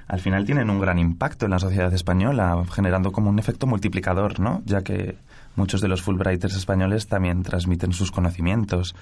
al 0.06 0.20
final 0.20 0.46
tienen 0.46 0.70
un 0.70 0.80
gran 0.80 0.98
impacto 0.98 1.44
en 1.44 1.50
la 1.50 1.58
sociedad 1.58 1.92
española, 1.92 2.64
generando 2.72 3.12
como 3.12 3.28
un 3.28 3.38
efecto 3.38 3.66
multiplicador, 3.66 4.40
¿no? 4.40 4.62
Ya 4.64 4.82
que 4.82 5.18
muchos 5.58 5.80
de 5.82 5.88
los 5.88 6.00
Fulbrighters 6.00 6.56
españoles 6.56 7.08
también 7.08 7.42
transmiten 7.42 7.92
sus 7.92 8.10
conocimientos 8.10 8.94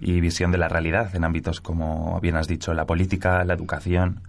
y 0.00 0.20
visión 0.20 0.52
de 0.52 0.58
la 0.58 0.68
realidad 0.68 1.14
en 1.14 1.24
ámbitos 1.24 1.60
como 1.60 2.18
bien 2.20 2.36
has 2.36 2.48
dicho, 2.48 2.72
la 2.72 2.86
política, 2.86 3.44
la 3.44 3.54
educación 3.54 4.22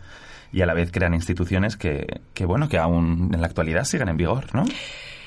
y 0.52 0.62
a 0.62 0.66
la 0.66 0.74
vez 0.74 0.92
crean 0.92 1.14
instituciones 1.14 1.78
que, 1.78 2.22
que 2.34 2.46
bueno, 2.46 2.68
que 2.68 2.78
aún 2.78 3.32
en 3.34 3.40
la 3.40 3.48
actualidad 3.48 3.84
siguen 3.84 4.10
en 4.10 4.18
vigor, 4.18 4.54
¿no? 4.54 4.66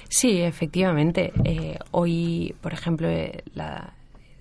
Sí, 0.09 0.41
efectivamente. 0.41 1.33
Eh, 1.45 1.79
hoy, 1.93 2.55
por 2.61 2.73
ejemplo, 2.73 3.09
eh, 3.09 3.45
la, 3.55 3.93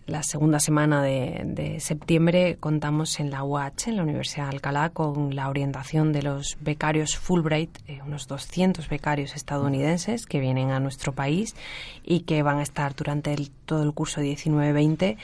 la 0.09 0.23
segunda 0.23 0.59
semana 0.59 1.01
de, 1.03 1.77
septiembre 1.79 2.57
contamos 2.59 3.19
en 3.19 3.29
la 3.29 3.43
UH, 3.43 3.87
en 3.87 3.97
la 3.97 4.03
Universidad 4.03 4.45
de 4.45 4.55
Alcalá, 4.55 4.89
con 4.89 5.35
la 5.35 5.49
orientación 5.49 6.11
de 6.11 6.23
los 6.23 6.57
becarios 6.61 7.17
Fulbright, 7.17 7.77
eh, 7.87 8.01
unos 8.05 8.27
200 8.27 8.89
becarios 8.89 9.35
estadounidenses 9.35 10.25
que 10.25 10.39
vienen 10.39 10.71
a 10.71 10.79
nuestro 10.79 11.13
país 11.13 11.55
y 12.03 12.21
que 12.21 12.43
van 12.43 12.57
a 12.57 12.63
estar 12.63 12.95
durante 12.95 13.35
todo 13.65 13.83
el 13.83 13.93
curso 13.93 14.21
19-20 14.21 15.17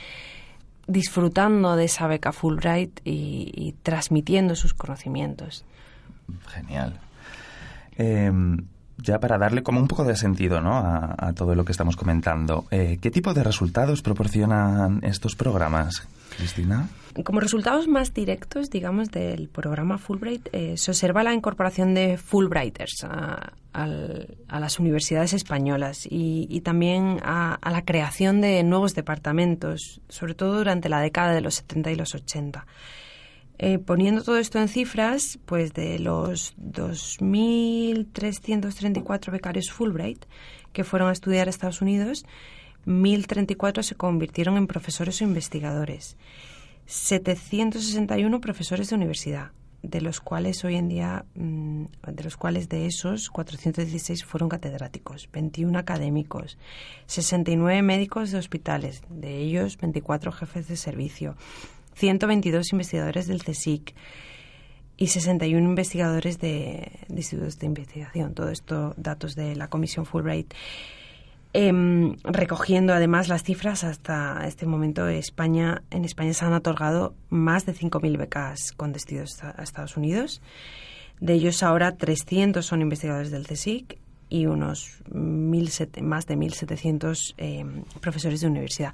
disfrutando 0.87 1.75
de 1.75 1.85
esa 1.85 2.07
beca 2.07 2.31
Fulbright 2.31 3.01
y, 3.03 3.73
transmitiendo 3.81 4.55
sus 4.55 4.73
conocimientos. 4.73 5.65
Genial. 6.47 6.99
Em, 7.97 8.65
ya 8.97 9.19
para 9.19 9.37
darle 9.37 9.63
como 9.63 9.79
un 9.79 9.87
poco 9.87 10.03
de 10.03 10.15
sentido 10.15 10.61
¿no? 10.61 10.77
a, 10.77 11.33
todo 11.35 11.55
lo 11.55 11.65
que 11.65 11.71
estamos 11.71 11.95
comentando, 11.95 12.65
eh, 12.71 12.97
¿qué 13.01 13.11
tipo 13.11 13.33
de 13.33 13.43
resultados 13.43 14.01
proporcionan 14.01 14.99
estos 15.03 15.35
programas, 15.35 16.07
Cristina? 16.37 16.89
Como 17.23 17.39
resultados 17.39 17.87
más 17.87 18.13
directos, 18.13 18.69
digamos, 18.69 19.09
del 19.09 19.47
programa 19.47 19.97
Fulbright, 19.97 20.49
eh, 20.51 20.75
se 20.77 20.91
observa 20.91 21.23
la 21.23 21.33
incorporación 21.33 21.93
de 21.93 22.17
Fulbrighters 22.17 23.05
a, 23.05 23.53
las 23.73 24.79
universidades 24.79 25.33
españolas 25.33 26.07
y, 26.09 26.61
también 26.61 27.19
a, 27.23 27.55
a, 27.55 27.71
la 27.71 27.83
creación 27.83 28.39
de 28.39 28.63
nuevos 28.63 28.95
departamentos, 28.95 30.01
sobre 30.07 30.33
todo 30.33 30.57
durante 30.57 30.87
la 30.87 31.01
década 31.01 31.33
de 31.33 31.41
los 31.41 31.55
70 31.55 31.91
y 31.91 31.95
los 31.95 32.15
80. 32.15 32.65
Eh, 33.57 33.79
poniendo 33.79 34.21
todo 34.21 34.37
esto 34.37 34.59
en 34.59 34.67
cifras, 34.67 35.39
pues 35.45 35.73
de 35.73 35.97
los 35.99 36.57
2.334 36.57 39.31
becarios 39.31 39.71
Fulbright 39.71 40.25
que 40.73 40.83
fueron 40.83 41.07
a 41.07 41.13
estudiar 41.13 41.47
a 41.47 41.51
Estados 41.51 41.81
Unidos, 41.81 42.25
1.034 42.85 43.81
se 43.81 43.95
convirtieron 43.95 44.57
en 44.57 44.67
profesores 44.67 45.21
o 45.21 45.23
investigadores, 45.23 46.17
761 46.85 48.41
profesores 48.41 48.89
de 48.89 48.95
universidad, 48.95 49.51
de 49.81 50.01
los 50.01 50.19
cuales 50.19 50.65
hoy 50.65 50.75
en 50.75 50.89
día, 50.89 51.25
mm, 51.35 51.85
de 52.07 52.23
los 52.23 52.37
cuales 52.37 52.69
de 52.69 52.85
esos 52.85 53.29
416 53.29 54.25
fueron 54.25 54.49
catedráticos, 54.49 55.29
21 55.31 55.79
académicos, 55.79 56.57
69 57.07 57.81
médicos 57.81 58.31
de 58.31 58.37
hospitales, 58.37 59.01
de 59.09 59.37
ellos 59.37 59.77
24 59.77 60.31
jefes 60.31 60.67
de 60.67 60.75
servicio, 60.75 61.35
122 61.95 62.71
investigadores 62.73 63.27
del 63.27 63.43
CSIC 63.43 63.95
y 64.97 65.07
61 65.07 65.67
investigadores 65.67 66.39
de, 66.39 66.91
institutos 67.09 67.59
de 67.59 67.65
investigación. 67.65 68.33
Todo 68.33 68.49
esto 68.49 68.93
datos 68.97 69.35
de 69.35 69.55
la 69.55 69.69
Comisión 69.69 70.05
Fulbright. 70.05 70.53
Em, 71.53 72.17
recogiendo 72.23 72.93
además 72.93 73.29
las 73.29 73.43
cifras 73.43 73.85
hasta 73.85 74.45
este 74.45 74.65
momento 74.65 75.07
España 75.07 75.83
en 75.89 76.03
España 76.03 76.33
se 76.33 76.43
han 76.43 76.51
otorgado 76.51 77.15
más 77.29 77.65
de 77.65 77.73
5.000 77.73 78.17
becas 78.17 78.73
con 78.73 78.91
destinos 78.91 79.41
a 79.41 79.63
Estados 79.63 79.95
Unidos. 79.95 80.41
De 81.21 81.33
ellos 81.33 81.63
ahora 81.63 81.95
300 81.95 82.65
son 82.65 82.81
investigadores 82.81 83.31
del 83.31 83.47
CSIC 83.47 83.97
y 84.27 84.47
unos 84.47 84.97
más 85.13 86.25
de 86.27 86.35
1.700 86.35 87.35
em, 87.37 87.83
profesores 88.01 88.41
de 88.41 88.47
universidad. 88.47 88.93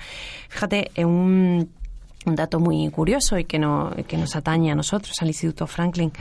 Fíjate, 0.49 0.91
en 0.93 1.07
un 1.07 1.69
un 2.25 2.35
dato 2.35 2.59
muy 2.59 2.89
curioso 2.89 3.37
y 3.37 3.45
que, 3.45 3.59
no, 3.59 3.91
que 4.07 4.17
nos 4.17 4.35
atañe 4.35 4.71
a 4.71 4.75
nosotros, 4.75 5.15
al 5.21 5.27
Instituto 5.27 5.67
Franklin, 5.67 6.11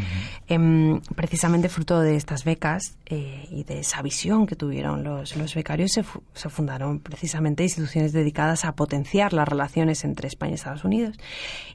em, 0.48 1.00
precisamente 1.14 1.68
fruto 1.68 2.00
de 2.00 2.16
estas 2.16 2.44
becas 2.44 2.96
eh, 3.06 3.46
y 3.50 3.64
de 3.64 3.80
esa 3.80 4.02
visión 4.02 4.46
que 4.46 4.56
tuvieron 4.56 5.04
los, 5.04 5.36
los 5.36 5.54
becarios, 5.54 5.92
se, 5.92 6.04
se, 6.34 6.48
fundaron 6.48 7.00
precisamente 7.00 7.62
instituciones 7.62 8.12
dedicadas 8.12 8.64
a 8.64 8.72
potenciar 8.72 9.32
las 9.32 9.48
relaciones 9.48 10.04
entre 10.04 10.28
España 10.28 10.52
y 10.52 10.54
Estados 10.54 10.84
Unidos. 10.84 11.16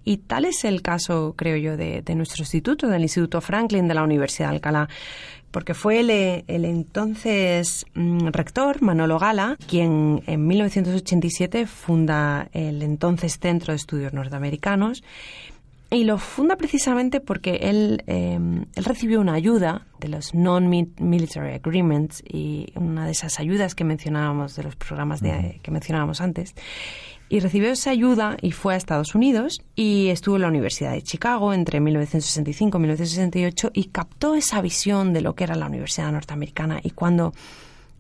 Y 0.04 0.18
tal 0.18 0.46
es 0.46 0.66
el 0.66 0.82
caso, 0.82 1.34
creo 1.38 1.58
yo, 1.58 1.78
de, 1.78 2.02
de 2.02 2.16
nuestro 2.16 2.42
instituto, 2.44 2.88
del 2.88 3.04
Instituto 3.04 3.42
Franklin 3.42 3.88
de 3.88 3.94
la 3.94 4.04
Universidad 4.04 4.50
de 4.50 4.56
Alcalá, 4.56 4.90
porque 5.56 5.74
fue 5.74 6.02
el, 6.02 6.66
entonces 6.66 7.86
mm, 7.94 8.28
rector, 8.34 8.82
Manolo 8.82 9.18
Gala, 9.18 9.56
quien 9.70 10.22
en 10.28 10.46
1987 10.48 11.66
funda 11.66 12.50
el 12.52 12.82
entonces 12.82 13.40
Centro 13.40 13.72
de 13.72 13.78
Estudios 13.78 14.12
Norteamericanos 14.12 15.02
y 15.90 16.04
lo 16.04 16.18
funda 16.18 16.58
precisamente 16.58 17.22
porque 17.22 17.56
él, 17.70 18.04
em, 18.06 18.66
él 18.76 18.84
recibió 18.84 19.22
una 19.22 19.36
ayuda 19.36 19.88
de 20.02 20.10
los 20.10 20.34
Non-Military 20.34 21.54
Agreements 21.54 22.22
y 22.28 22.74
una 22.76 23.06
de 23.06 23.14
esas 23.14 23.40
ayudas 23.40 23.76
que 23.76 23.86
mencionábamos, 23.86 24.58
de 24.58 24.64
los 24.64 24.76
programas 24.76 25.22
de, 25.22 25.62
que 25.64 25.72
mencionábamos 25.72 26.20
antes, 26.20 26.54
y 27.28 27.40
recibió 27.40 27.72
esa 27.72 27.90
ayuda 27.90 28.38
y 28.42 28.52
fue 28.52 28.76
a 28.76 28.78
Estados 28.78 29.16
Unidos 29.16 29.62
y 29.76 30.10
estuvo 30.10 30.36
en 30.36 30.44
la 30.44 30.48
Universidad 30.48 30.92
de 30.92 31.02
Chicago 31.02 31.54
entre 31.54 31.80
1965 31.80 32.78
y 32.78 32.82
1968 32.82 33.72
y 33.74 33.86
captó 33.86 34.36
esa 34.36 34.62
visión 34.62 35.14
de 35.14 35.22
lo 35.22 35.34
que 35.34 35.46
era 35.46 35.56
la 35.56 35.66
Universidad 35.66 36.12
norteamericana 36.12 36.80
y 36.84 36.92
cuando 36.92 37.34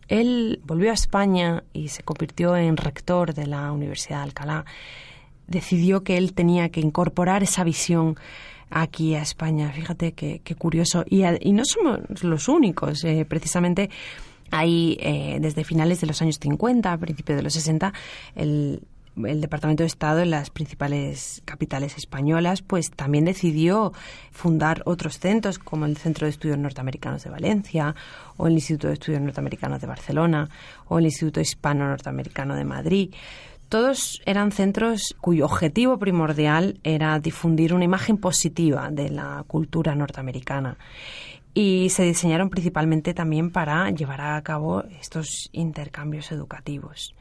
él 0.07 0.61
volvió 0.63 0.91
a 0.91 0.93
España 0.93 1.63
y 1.73 1.87
se 1.87 2.03
convirtió 2.03 2.55
en 2.55 2.77
rector 2.77 3.33
de 3.33 3.47
la 3.47 3.71
Universidad 3.71 4.17
de 4.17 4.23
Alcalá, 4.23 4.65
decidió 5.47 6.03
que 6.03 6.17
él 6.17 6.33
tenía 6.33 6.69
que 6.69 6.79
incorporar 6.79 7.41
esa 7.41 7.63
visión 7.63 8.15
aquí 8.69 9.15
a 9.15 9.21
España. 9.21 9.71
Fíjate 9.71 10.13
qué, 10.13 10.55
curioso. 10.55 11.03
Y, 11.09 11.23
no 11.53 11.63
somos 11.65 12.23
los 12.23 12.47
únicos. 12.47 13.03
Eh, 13.03 13.25
precisamente 13.27 13.89
hay, 14.51 14.97
eh, 15.01 15.37
desde 15.41 15.63
finales 15.63 16.01
de 16.01 16.07
los 16.07 16.21
años 16.21 16.37
50, 16.39 16.91
a 16.91 16.97
principios 16.97 17.37
de 17.37 17.43
los 17.43 17.53
60, 17.53 17.93
el, 18.35 18.81
el 19.23 19.41
Departamento 19.41 19.83
de 19.83 19.87
Estado 19.87 20.21
en 20.21 20.31
las 20.31 20.49
principales 20.49 21.41
capitales 21.45 21.97
españolas, 21.97 22.61
pues 22.61 22.91
también 22.91 23.25
decidió 23.25 23.93
fundar 24.31 24.81
otros 24.85 25.19
centros 25.19 25.59
como 25.59 25.85
el 25.85 25.97
Centro 25.97 26.25
de 26.25 26.31
Estudios 26.31 26.57
Norteamericanos 26.57 27.23
de 27.23 27.29
Valencia 27.29 27.95
o 28.37 28.47
el 28.47 28.53
Instituto 28.53 28.87
de 28.87 28.93
Estudios 28.93 29.21
Norteamericanos 29.21 29.79
de 29.81 29.87
Barcelona 29.87 30.49
o 30.87 30.99
el 30.99 31.05
Instituto 31.05 31.39
Hispano 31.39 31.87
Norteamericano 31.87 32.55
de 32.55 32.65
Madrid. 32.65 33.13
Todos 33.69 34.21
eran 34.25 34.51
centros 34.51 35.15
cuyo 35.19 35.45
objetivo 35.45 35.97
primordial 35.97 36.79
era 36.83 37.19
difundir 37.19 37.73
una 37.73 37.85
imagen 37.85 38.17
positiva 38.17 38.89
de 38.91 39.09
la 39.09 39.43
cultura 39.47 39.95
norteamericana 39.95 40.77
y 41.53 41.89
se 41.89 42.03
diseñaron 42.03 42.49
principalmente 42.49 43.13
también 43.13 43.49
para 43.49 43.89
llevar 43.89 44.21
a 44.21 44.41
cabo 44.43 44.83
estos 44.99 45.49
intercambios 45.51 46.31
educativos 46.31 47.14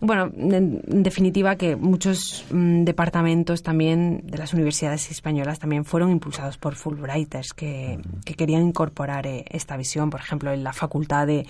bueno, 0.00 0.30
en, 0.36 0.80
definitiva 1.02 1.56
que 1.56 1.74
muchos 1.74 2.44
mm, 2.50 2.84
departamentos 2.84 3.62
también 3.64 4.22
de 4.24 4.38
las 4.38 4.54
universidades 4.54 5.10
españolas 5.10 5.58
también 5.58 5.84
fueron 5.84 6.12
impulsados 6.12 6.56
por 6.56 6.76
Fulbrighters 6.76 7.52
que, 7.52 7.98
querían 8.36 8.62
incorporar 8.62 9.26
eh, 9.26 9.44
esta 9.50 9.76
visión. 9.76 10.10
Por 10.10 10.20
ejemplo, 10.20 10.52
en 10.52 10.62
la 10.62 10.72
Facultad 10.72 11.26
de, 11.26 11.46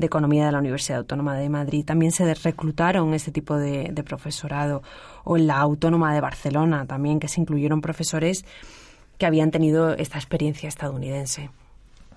Economía 0.00 0.46
de 0.46 0.52
la 0.52 0.58
Universidad 0.58 0.98
Autónoma 0.98 1.36
de 1.36 1.48
Madrid 1.48 1.84
también 1.84 2.12
se 2.12 2.32
reclutaron 2.34 3.14
este 3.14 3.32
tipo 3.32 3.56
de, 3.56 3.90
de 3.92 4.02
profesorado 4.04 4.82
o 5.24 5.36
en 5.36 5.48
la 5.48 5.58
Autónoma 5.58 6.14
de 6.14 6.20
Barcelona 6.20 6.86
también 6.86 7.18
que 7.18 7.26
se 7.26 7.40
incluyeron 7.40 7.80
profesores 7.80 8.44
que 9.18 9.26
habían 9.26 9.50
tenido 9.50 9.94
esta 9.94 10.18
experiencia 10.18 10.68
estadounidense. 10.68 11.50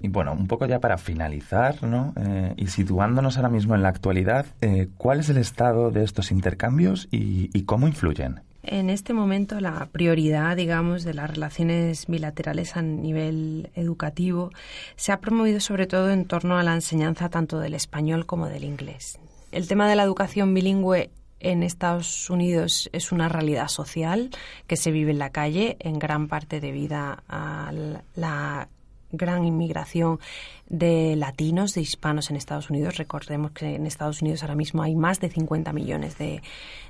Y 0.02 0.08
bueno, 0.08 0.34
un 0.34 0.48
poco 0.48 0.66
ya 0.66 0.80
para 0.80 0.98
finalizar, 0.98 1.84
¿no? 1.84 2.14
Eh, 2.18 2.54
y 2.58 2.68
situándonos 2.68 3.38
ahora 3.38 3.50
mismo 3.50 3.76
en 3.76 3.84
la 3.84 3.90
actualidad, 3.90 4.48
eh, 4.60 4.88
¿cuál 4.98 5.20
es 5.20 5.30
el 5.30 5.38
estado 5.38 5.92
de 5.92 6.04
estos 6.04 6.32
intercambios 6.32 7.08
y, 7.12 7.50
cómo 7.66 7.88
influyen? 7.88 8.42
En 8.64 8.90
este 8.90 9.14
momento 9.14 9.60
la 9.60 9.88
prioridad, 9.92 10.56
digamos, 10.56 11.04
de 11.04 11.14
las 11.14 11.30
relaciones 11.30 12.08
bilaterales 12.08 12.76
a 12.76 12.82
nivel 12.82 13.70
educativo 13.76 14.50
se 14.96 15.12
ha 15.12 15.20
promovido 15.20 15.60
sobre 15.60 15.88
todo 15.88 16.12
en 16.12 16.26
torno 16.26 16.58
a 16.58 16.64
la 16.64 16.74
enseñanza 16.74 17.30
tanto 17.30 17.60
del 17.60 17.76
español 17.76 18.26
como 18.26 18.48
del 18.48 18.64
inglés. 18.64 19.20
El 19.52 19.68
tema 19.68 19.88
de 19.88 19.96
la 19.96 20.04
educación 20.04 20.54
bilingüe 20.54 21.12
en 21.40 21.64
Estados 21.64 22.30
Unidos 22.30 22.90
es 22.94 23.12
una 23.12 23.30
realidad 23.30 23.68
social 23.68 24.30
que 24.68 24.78
se 24.78 24.92
vive 24.92 25.12
en 25.12 25.20
la 25.20 25.32
calle 25.32 25.78
en 25.80 26.00
gran 26.00 26.28
parte 26.28 26.60
debida 26.60 27.24
a 27.28 27.72
la 28.16 28.70
gran 29.12 29.46
inmigración 29.46 30.20
de 30.68 31.16
latinos, 31.16 31.74
de 31.74 31.82
hispanos 31.82 32.30
en 32.30 32.36
Estados 32.36 32.70
Unidos. 32.70 32.98
Recordemos 32.98 33.52
que 33.52 33.76
en 33.76 33.86
Estados 33.86 34.22
Unidos 34.22 34.44
ahora 34.44 34.56
mismo 34.56 34.84
hay 34.84 34.96
más 34.96 35.20
de 35.20 35.30
50 35.30 35.74
millones 35.74 36.18
de, 36.18 36.42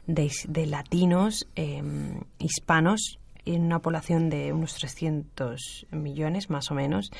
de, 0.07 0.65
latinos 0.65 1.47
em, 1.55 2.21
hispanos 2.39 3.19
en 3.45 3.63
una 3.63 3.79
población 3.79 4.29
de 4.29 4.53
unos 4.53 4.75
300 4.75 5.87
millones 5.91 6.49
más 6.49 6.71
o 6.71 6.75
menos. 6.75 7.11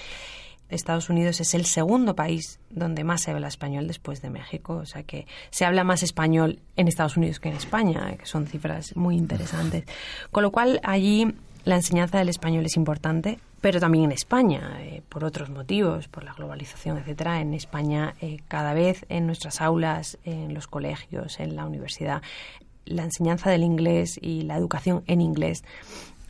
Estados 0.72 1.10
Unidos 1.10 1.42
es 1.42 1.54
el 1.54 1.66
segundo 1.66 2.16
país 2.16 2.60
donde 2.70 3.04
más 3.04 3.22
se 3.22 3.32
habla 3.32 3.50
español 3.50 3.88
después 3.88 4.22
de 4.22 4.30
México, 4.30 4.76
o 4.76 4.86
sea 4.86 5.04
que 5.04 5.28
se 5.50 5.66
habla 5.66 5.84
más 5.84 6.02
español 6.02 6.62
en 6.78 6.88
Estados 6.88 7.18
Unidos 7.18 7.40
que 7.40 7.50
en 7.50 7.56
España, 7.56 8.16
que 8.18 8.26
son 8.26 8.48
cifras 8.48 8.96
muy 8.96 9.18
interesantes. 9.18 9.84
Con 10.32 10.44
lo 10.44 10.52
cual 10.52 10.80
allí 10.84 11.28
la 11.66 11.76
enseñanza 11.76 12.18
del 12.20 12.30
español 12.30 12.66
es 12.66 12.78
importante, 12.78 13.40
pero 13.62 13.80
también 13.80 14.06
en 14.06 14.12
España, 14.12 14.78
eh, 14.80 15.04
por 15.08 15.24
otros 15.24 15.50
motivos, 15.50 16.08
por 16.08 16.24
la 16.24 16.34
globalización, 16.34 16.98
etcétera. 16.98 17.40
En 17.40 17.54
España, 17.54 18.16
eh, 18.20 18.40
cada 18.48 18.74
vez 18.74 19.06
en 19.08 19.28
nuestras 19.28 19.62
aulas, 19.62 20.18
en 20.26 20.54
los 20.54 20.68
colegios, 20.68 21.40
en 21.40 21.56
la 21.56 21.66
universidad, 21.66 22.24
la 22.86 23.04
enseñanza 23.04 23.52
del 23.52 23.64
inglés 23.64 24.20
y 24.22 24.42
la 24.42 24.58
educación 24.58 25.04
en 25.06 25.22
inglés 25.22 25.64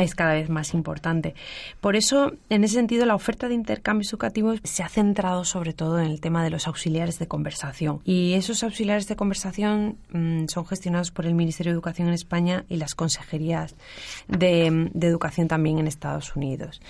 es 0.04 0.16
cada 0.16 0.34
vez 0.34 0.50
más 0.50 0.74
importante. 0.74 1.36
Por 1.80 1.96
eso, 1.96 2.34
en 2.50 2.64
ese 2.64 2.76
sentido, 2.76 3.06
la 3.06 3.16
oferta 3.16 3.48
de 3.48 3.54
intercambios 3.54 4.12
educativos 4.12 4.60
se 4.64 4.84
ha 4.84 4.90
centrado 4.90 5.44
sobre 5.44 5.74
todo 5.74 6.00
en 6.00 6.08
el 6.08 6.22
tema 6.22 6.44
de 6.44 6.50
los 6.50 6.68
auxiliares 6.68 7.20
de 7.20 7.28
conversación. 7.28 8.02
Y 8.04 8.34
esos 8.34 8.64
auxiliares 8.64 9.08
de 9.08 9.16
conversación 9.16 9.98
mm, 10.12 10.48
son 10.48 10.66
gestionados 10.66 11.12
por 11.12 11.26
el 11.26 11.34
Ministerio 11.34 11.72
de 11.72 11.76
Educación 11.76 12.08
en 12.08 12.14
España 12.14 12.66
y 12.70 12.78
las 12.78 12.96
consejerías 12.96 13.76
de, 14.28 14.90
de 14.94 15.08
educación 15.08 15.48
también 15.48 15.80
en 15.80 15.88
Estados 15.88 16.36
Unidos. 16.36 16.82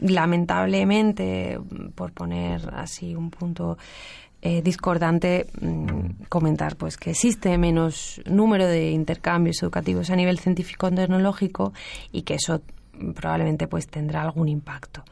Lamentablemente, 0.00 1.60
por 1.94 2.12
poner 2.12 2.68
así 2.74 3.14
un 3.14 3.30
punto 3.30 3.78
eh, 4.42 4.60
discordante 4.60 5.46
mm, 5.60 6.24
comentar 6.28 6.74
pues 6.76 6.96
que 6.96 7.10
existe 7.10 7.56
menos 7.58 8.20
número 8.26 8.66
de 8.66 8.90
intercambios 8.90 9.62
educativos 9.62 10.10
a 10.10 10.16
nivel 10.16 10.40
científico 10.40 10.90
tecnológico 10.90 11.72
y 12.10 12.22
que 12.22 12.34
eso 12.34 12.60
probablemente 13.14 13.68
pues 13.68 13.86
tendrá 13.86 14.22
algún 14.22 14.48
impacto 14.48 15.04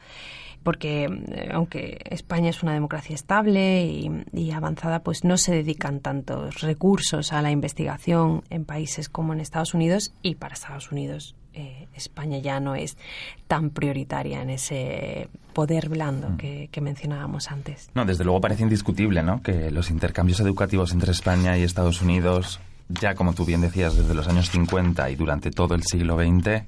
porque 0.63 1.05
eh, 1.05 1.49
aunque 1.51 1.99
España 2.05 2.49
es 2.49 2.63
una 2.63 2.73
democracia 2.73 3.15
estable 3.15 3.85
y, 3.85 4.11
y, 4.33 4.51
avanzada, 4.51 4.99
pues 4.99 5.23
no 5.23 5.37
se 5.37 5.53
dedican 5.53 5.99
tantos 5.99 6.61
recursos 6.61 7.33
a 7.33 7.41
la 7.41 7.51
investigación 7.51 8.43
en 8.49 8.65
países 8.65 9.09
como 9.09 9.33
en 9.33 9.39
Estados 9.39 9.73
Unidos 9.73 10.13
y 10.21 10.35
para 10.35 10.53
Estados 10.53 10.91
Unidos 10.91 11.35
eh, 11.53 11.87
España 11.93 12.37
ya 12.37 12.61
no 12.61 12.75
es 12.75 12.95
tan 13.47 13.71
prioritaria 13.71 14.41
en 14.41 14.51
ese 14.51 15.27
poder 15.53 15.89
blando 15.89 16.29
mm. 16.29 16.37
que, 16.37 16.69
que, 16.71 16.79
mencionábamos 16.79 17.51
antes. 17.51 17.89
No, 17.93 18.05
desde 18.05 18.23
luego 18.23 18.39
parece 18.39 18.63
indiscutible 18.63 19.21
¿no? 19.21 19.41
que 19.41 19.69
los 19.69 19.89
intercambios 19.89 20.39
educativos 20.39 20.93
entre 20.93 21.11
España 21.11 21.57
y 21.57 21.63
Estados 21.63 22.01
Unidos, 22.01 22.61
ya 22.99 23.15
como 23.15 23.33
tú 23.33 23.45
bien 23.45 23.61
decías, 23.61 23.95
desde 23.95 24.13
los 24.13 24.27
años 24.27 24.49
50 24.49 25.09
y 25.09 25.15
durante 25.15 25.51
todo 25.51 25.75
el 25.75 25.83
siglo 25.83 26.17
XX, 26.17 26.63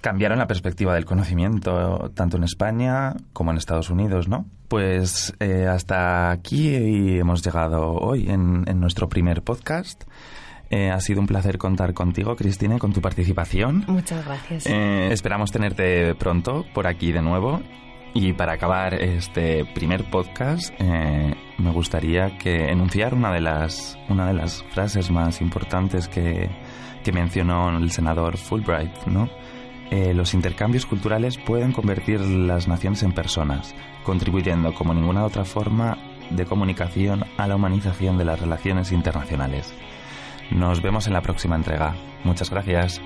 cambiaron 0.00 0.38
la 0.38 0.46
perspectiva 0.46 0.94
del 0.94 1.04
conocimiento 1.04 2.10
tanto 2.14 2.36
en 2.36 2.44
España 2.44 3.14
como 3.32 3.50
en 3.50 3.58
Estados 3.58 3.90
Unidos, 3.90 4.28
¿no? 4.28 4.46
Pues 4.68 5.34
eh, 5.40 5.66
hasta 5.66 6.30
aquí 6.30 6.74
hemos 7.18 7.42
llegado 7.44 7.92
hoy 7.92 8.28
en, 8.30 8.64
en 8.66 8.80
nuestro 8.80 9.08
primer 9.08 9.42
podcast. 9.42 10.04
Eh, 10.70 10.90
ha 10.90 11.00
sido 11.00 11.20
un 11.20 11.26
placer 11.26 11.58
contar 11.58 11.94
contigo, 11.94 12.34
Cristina, 12.36 12.76
y 12.76 12.78
con 12.78 12.92
tu 12.92 13.00
participación. 13.00 13.84
Muchas 13.86 14.24
gracias. 14.24 14.66
Eh, 14.66 15.12
esperamos 15.12 15.52
tenerte 15.52 16.14
pronto 16.14 16.64
por 16.74 16.86
aquí 16.86 17.12
de 17.12 17.22
nuevo. 17.22 17.60
Y 18.14 18.32
para 18.32 18.52
acabar 18.52 18.94
este 18.94 19.64
primer 19.64 20.08
podcast, 20.08 20.72
eh, 20.78 21.34
me 21.58 21.70
gustaría 21.72 22.38
que 22.38 22.70
enunciar 22.70 23.12
una 23.12 23.32
de 23.32 23.40
las, 23.40 23.98
una 24.08 24.28
de 24.28 24.34
las 24.34 24.62
frases 24.70 25.10
más 25.10 25.40
importantes 25.40 26.06
que, 26.06 26.48
que 27.02 27.12
mencionó 27.12 27.76
el 27.76 27.90
senador 27.90 28.36
Fulbright, 28.36 29.06
¿no? 29.06 29.28
los 30.12 30.34
intercambios 30.34 30.86
culturales 30.86 31.38
pueden 31.38 31.70
convertir 31.70 32.20
las 32.20 32.66
naciones 32.66 33.04
en 33.04 33.12
personas, 33.12 33.76
contribuyendo 34.02 34.74
como 34.74 34.92
ninguna 34.92 35.24
otra 35.24 35.44
forma 35.44 35.96
de 36.30 36.46
comunicación 36.46 37.24
a 37.36 37.46
la 37.46 37.56
humanización 37.56 38.18
de 38.18 38.24
las 38.24 38.40
relaciones 38.40 38.92
internacionales. 38.92 39.72
Nos 40.50 40.82
vemos 40.82 41.06
en 41.06 41.12
la 41.12 41.22
próxima 41.22 41.56
entrega. 41.56 41.94
Muchas 42.24 42.50
gracias. 42.50 43.00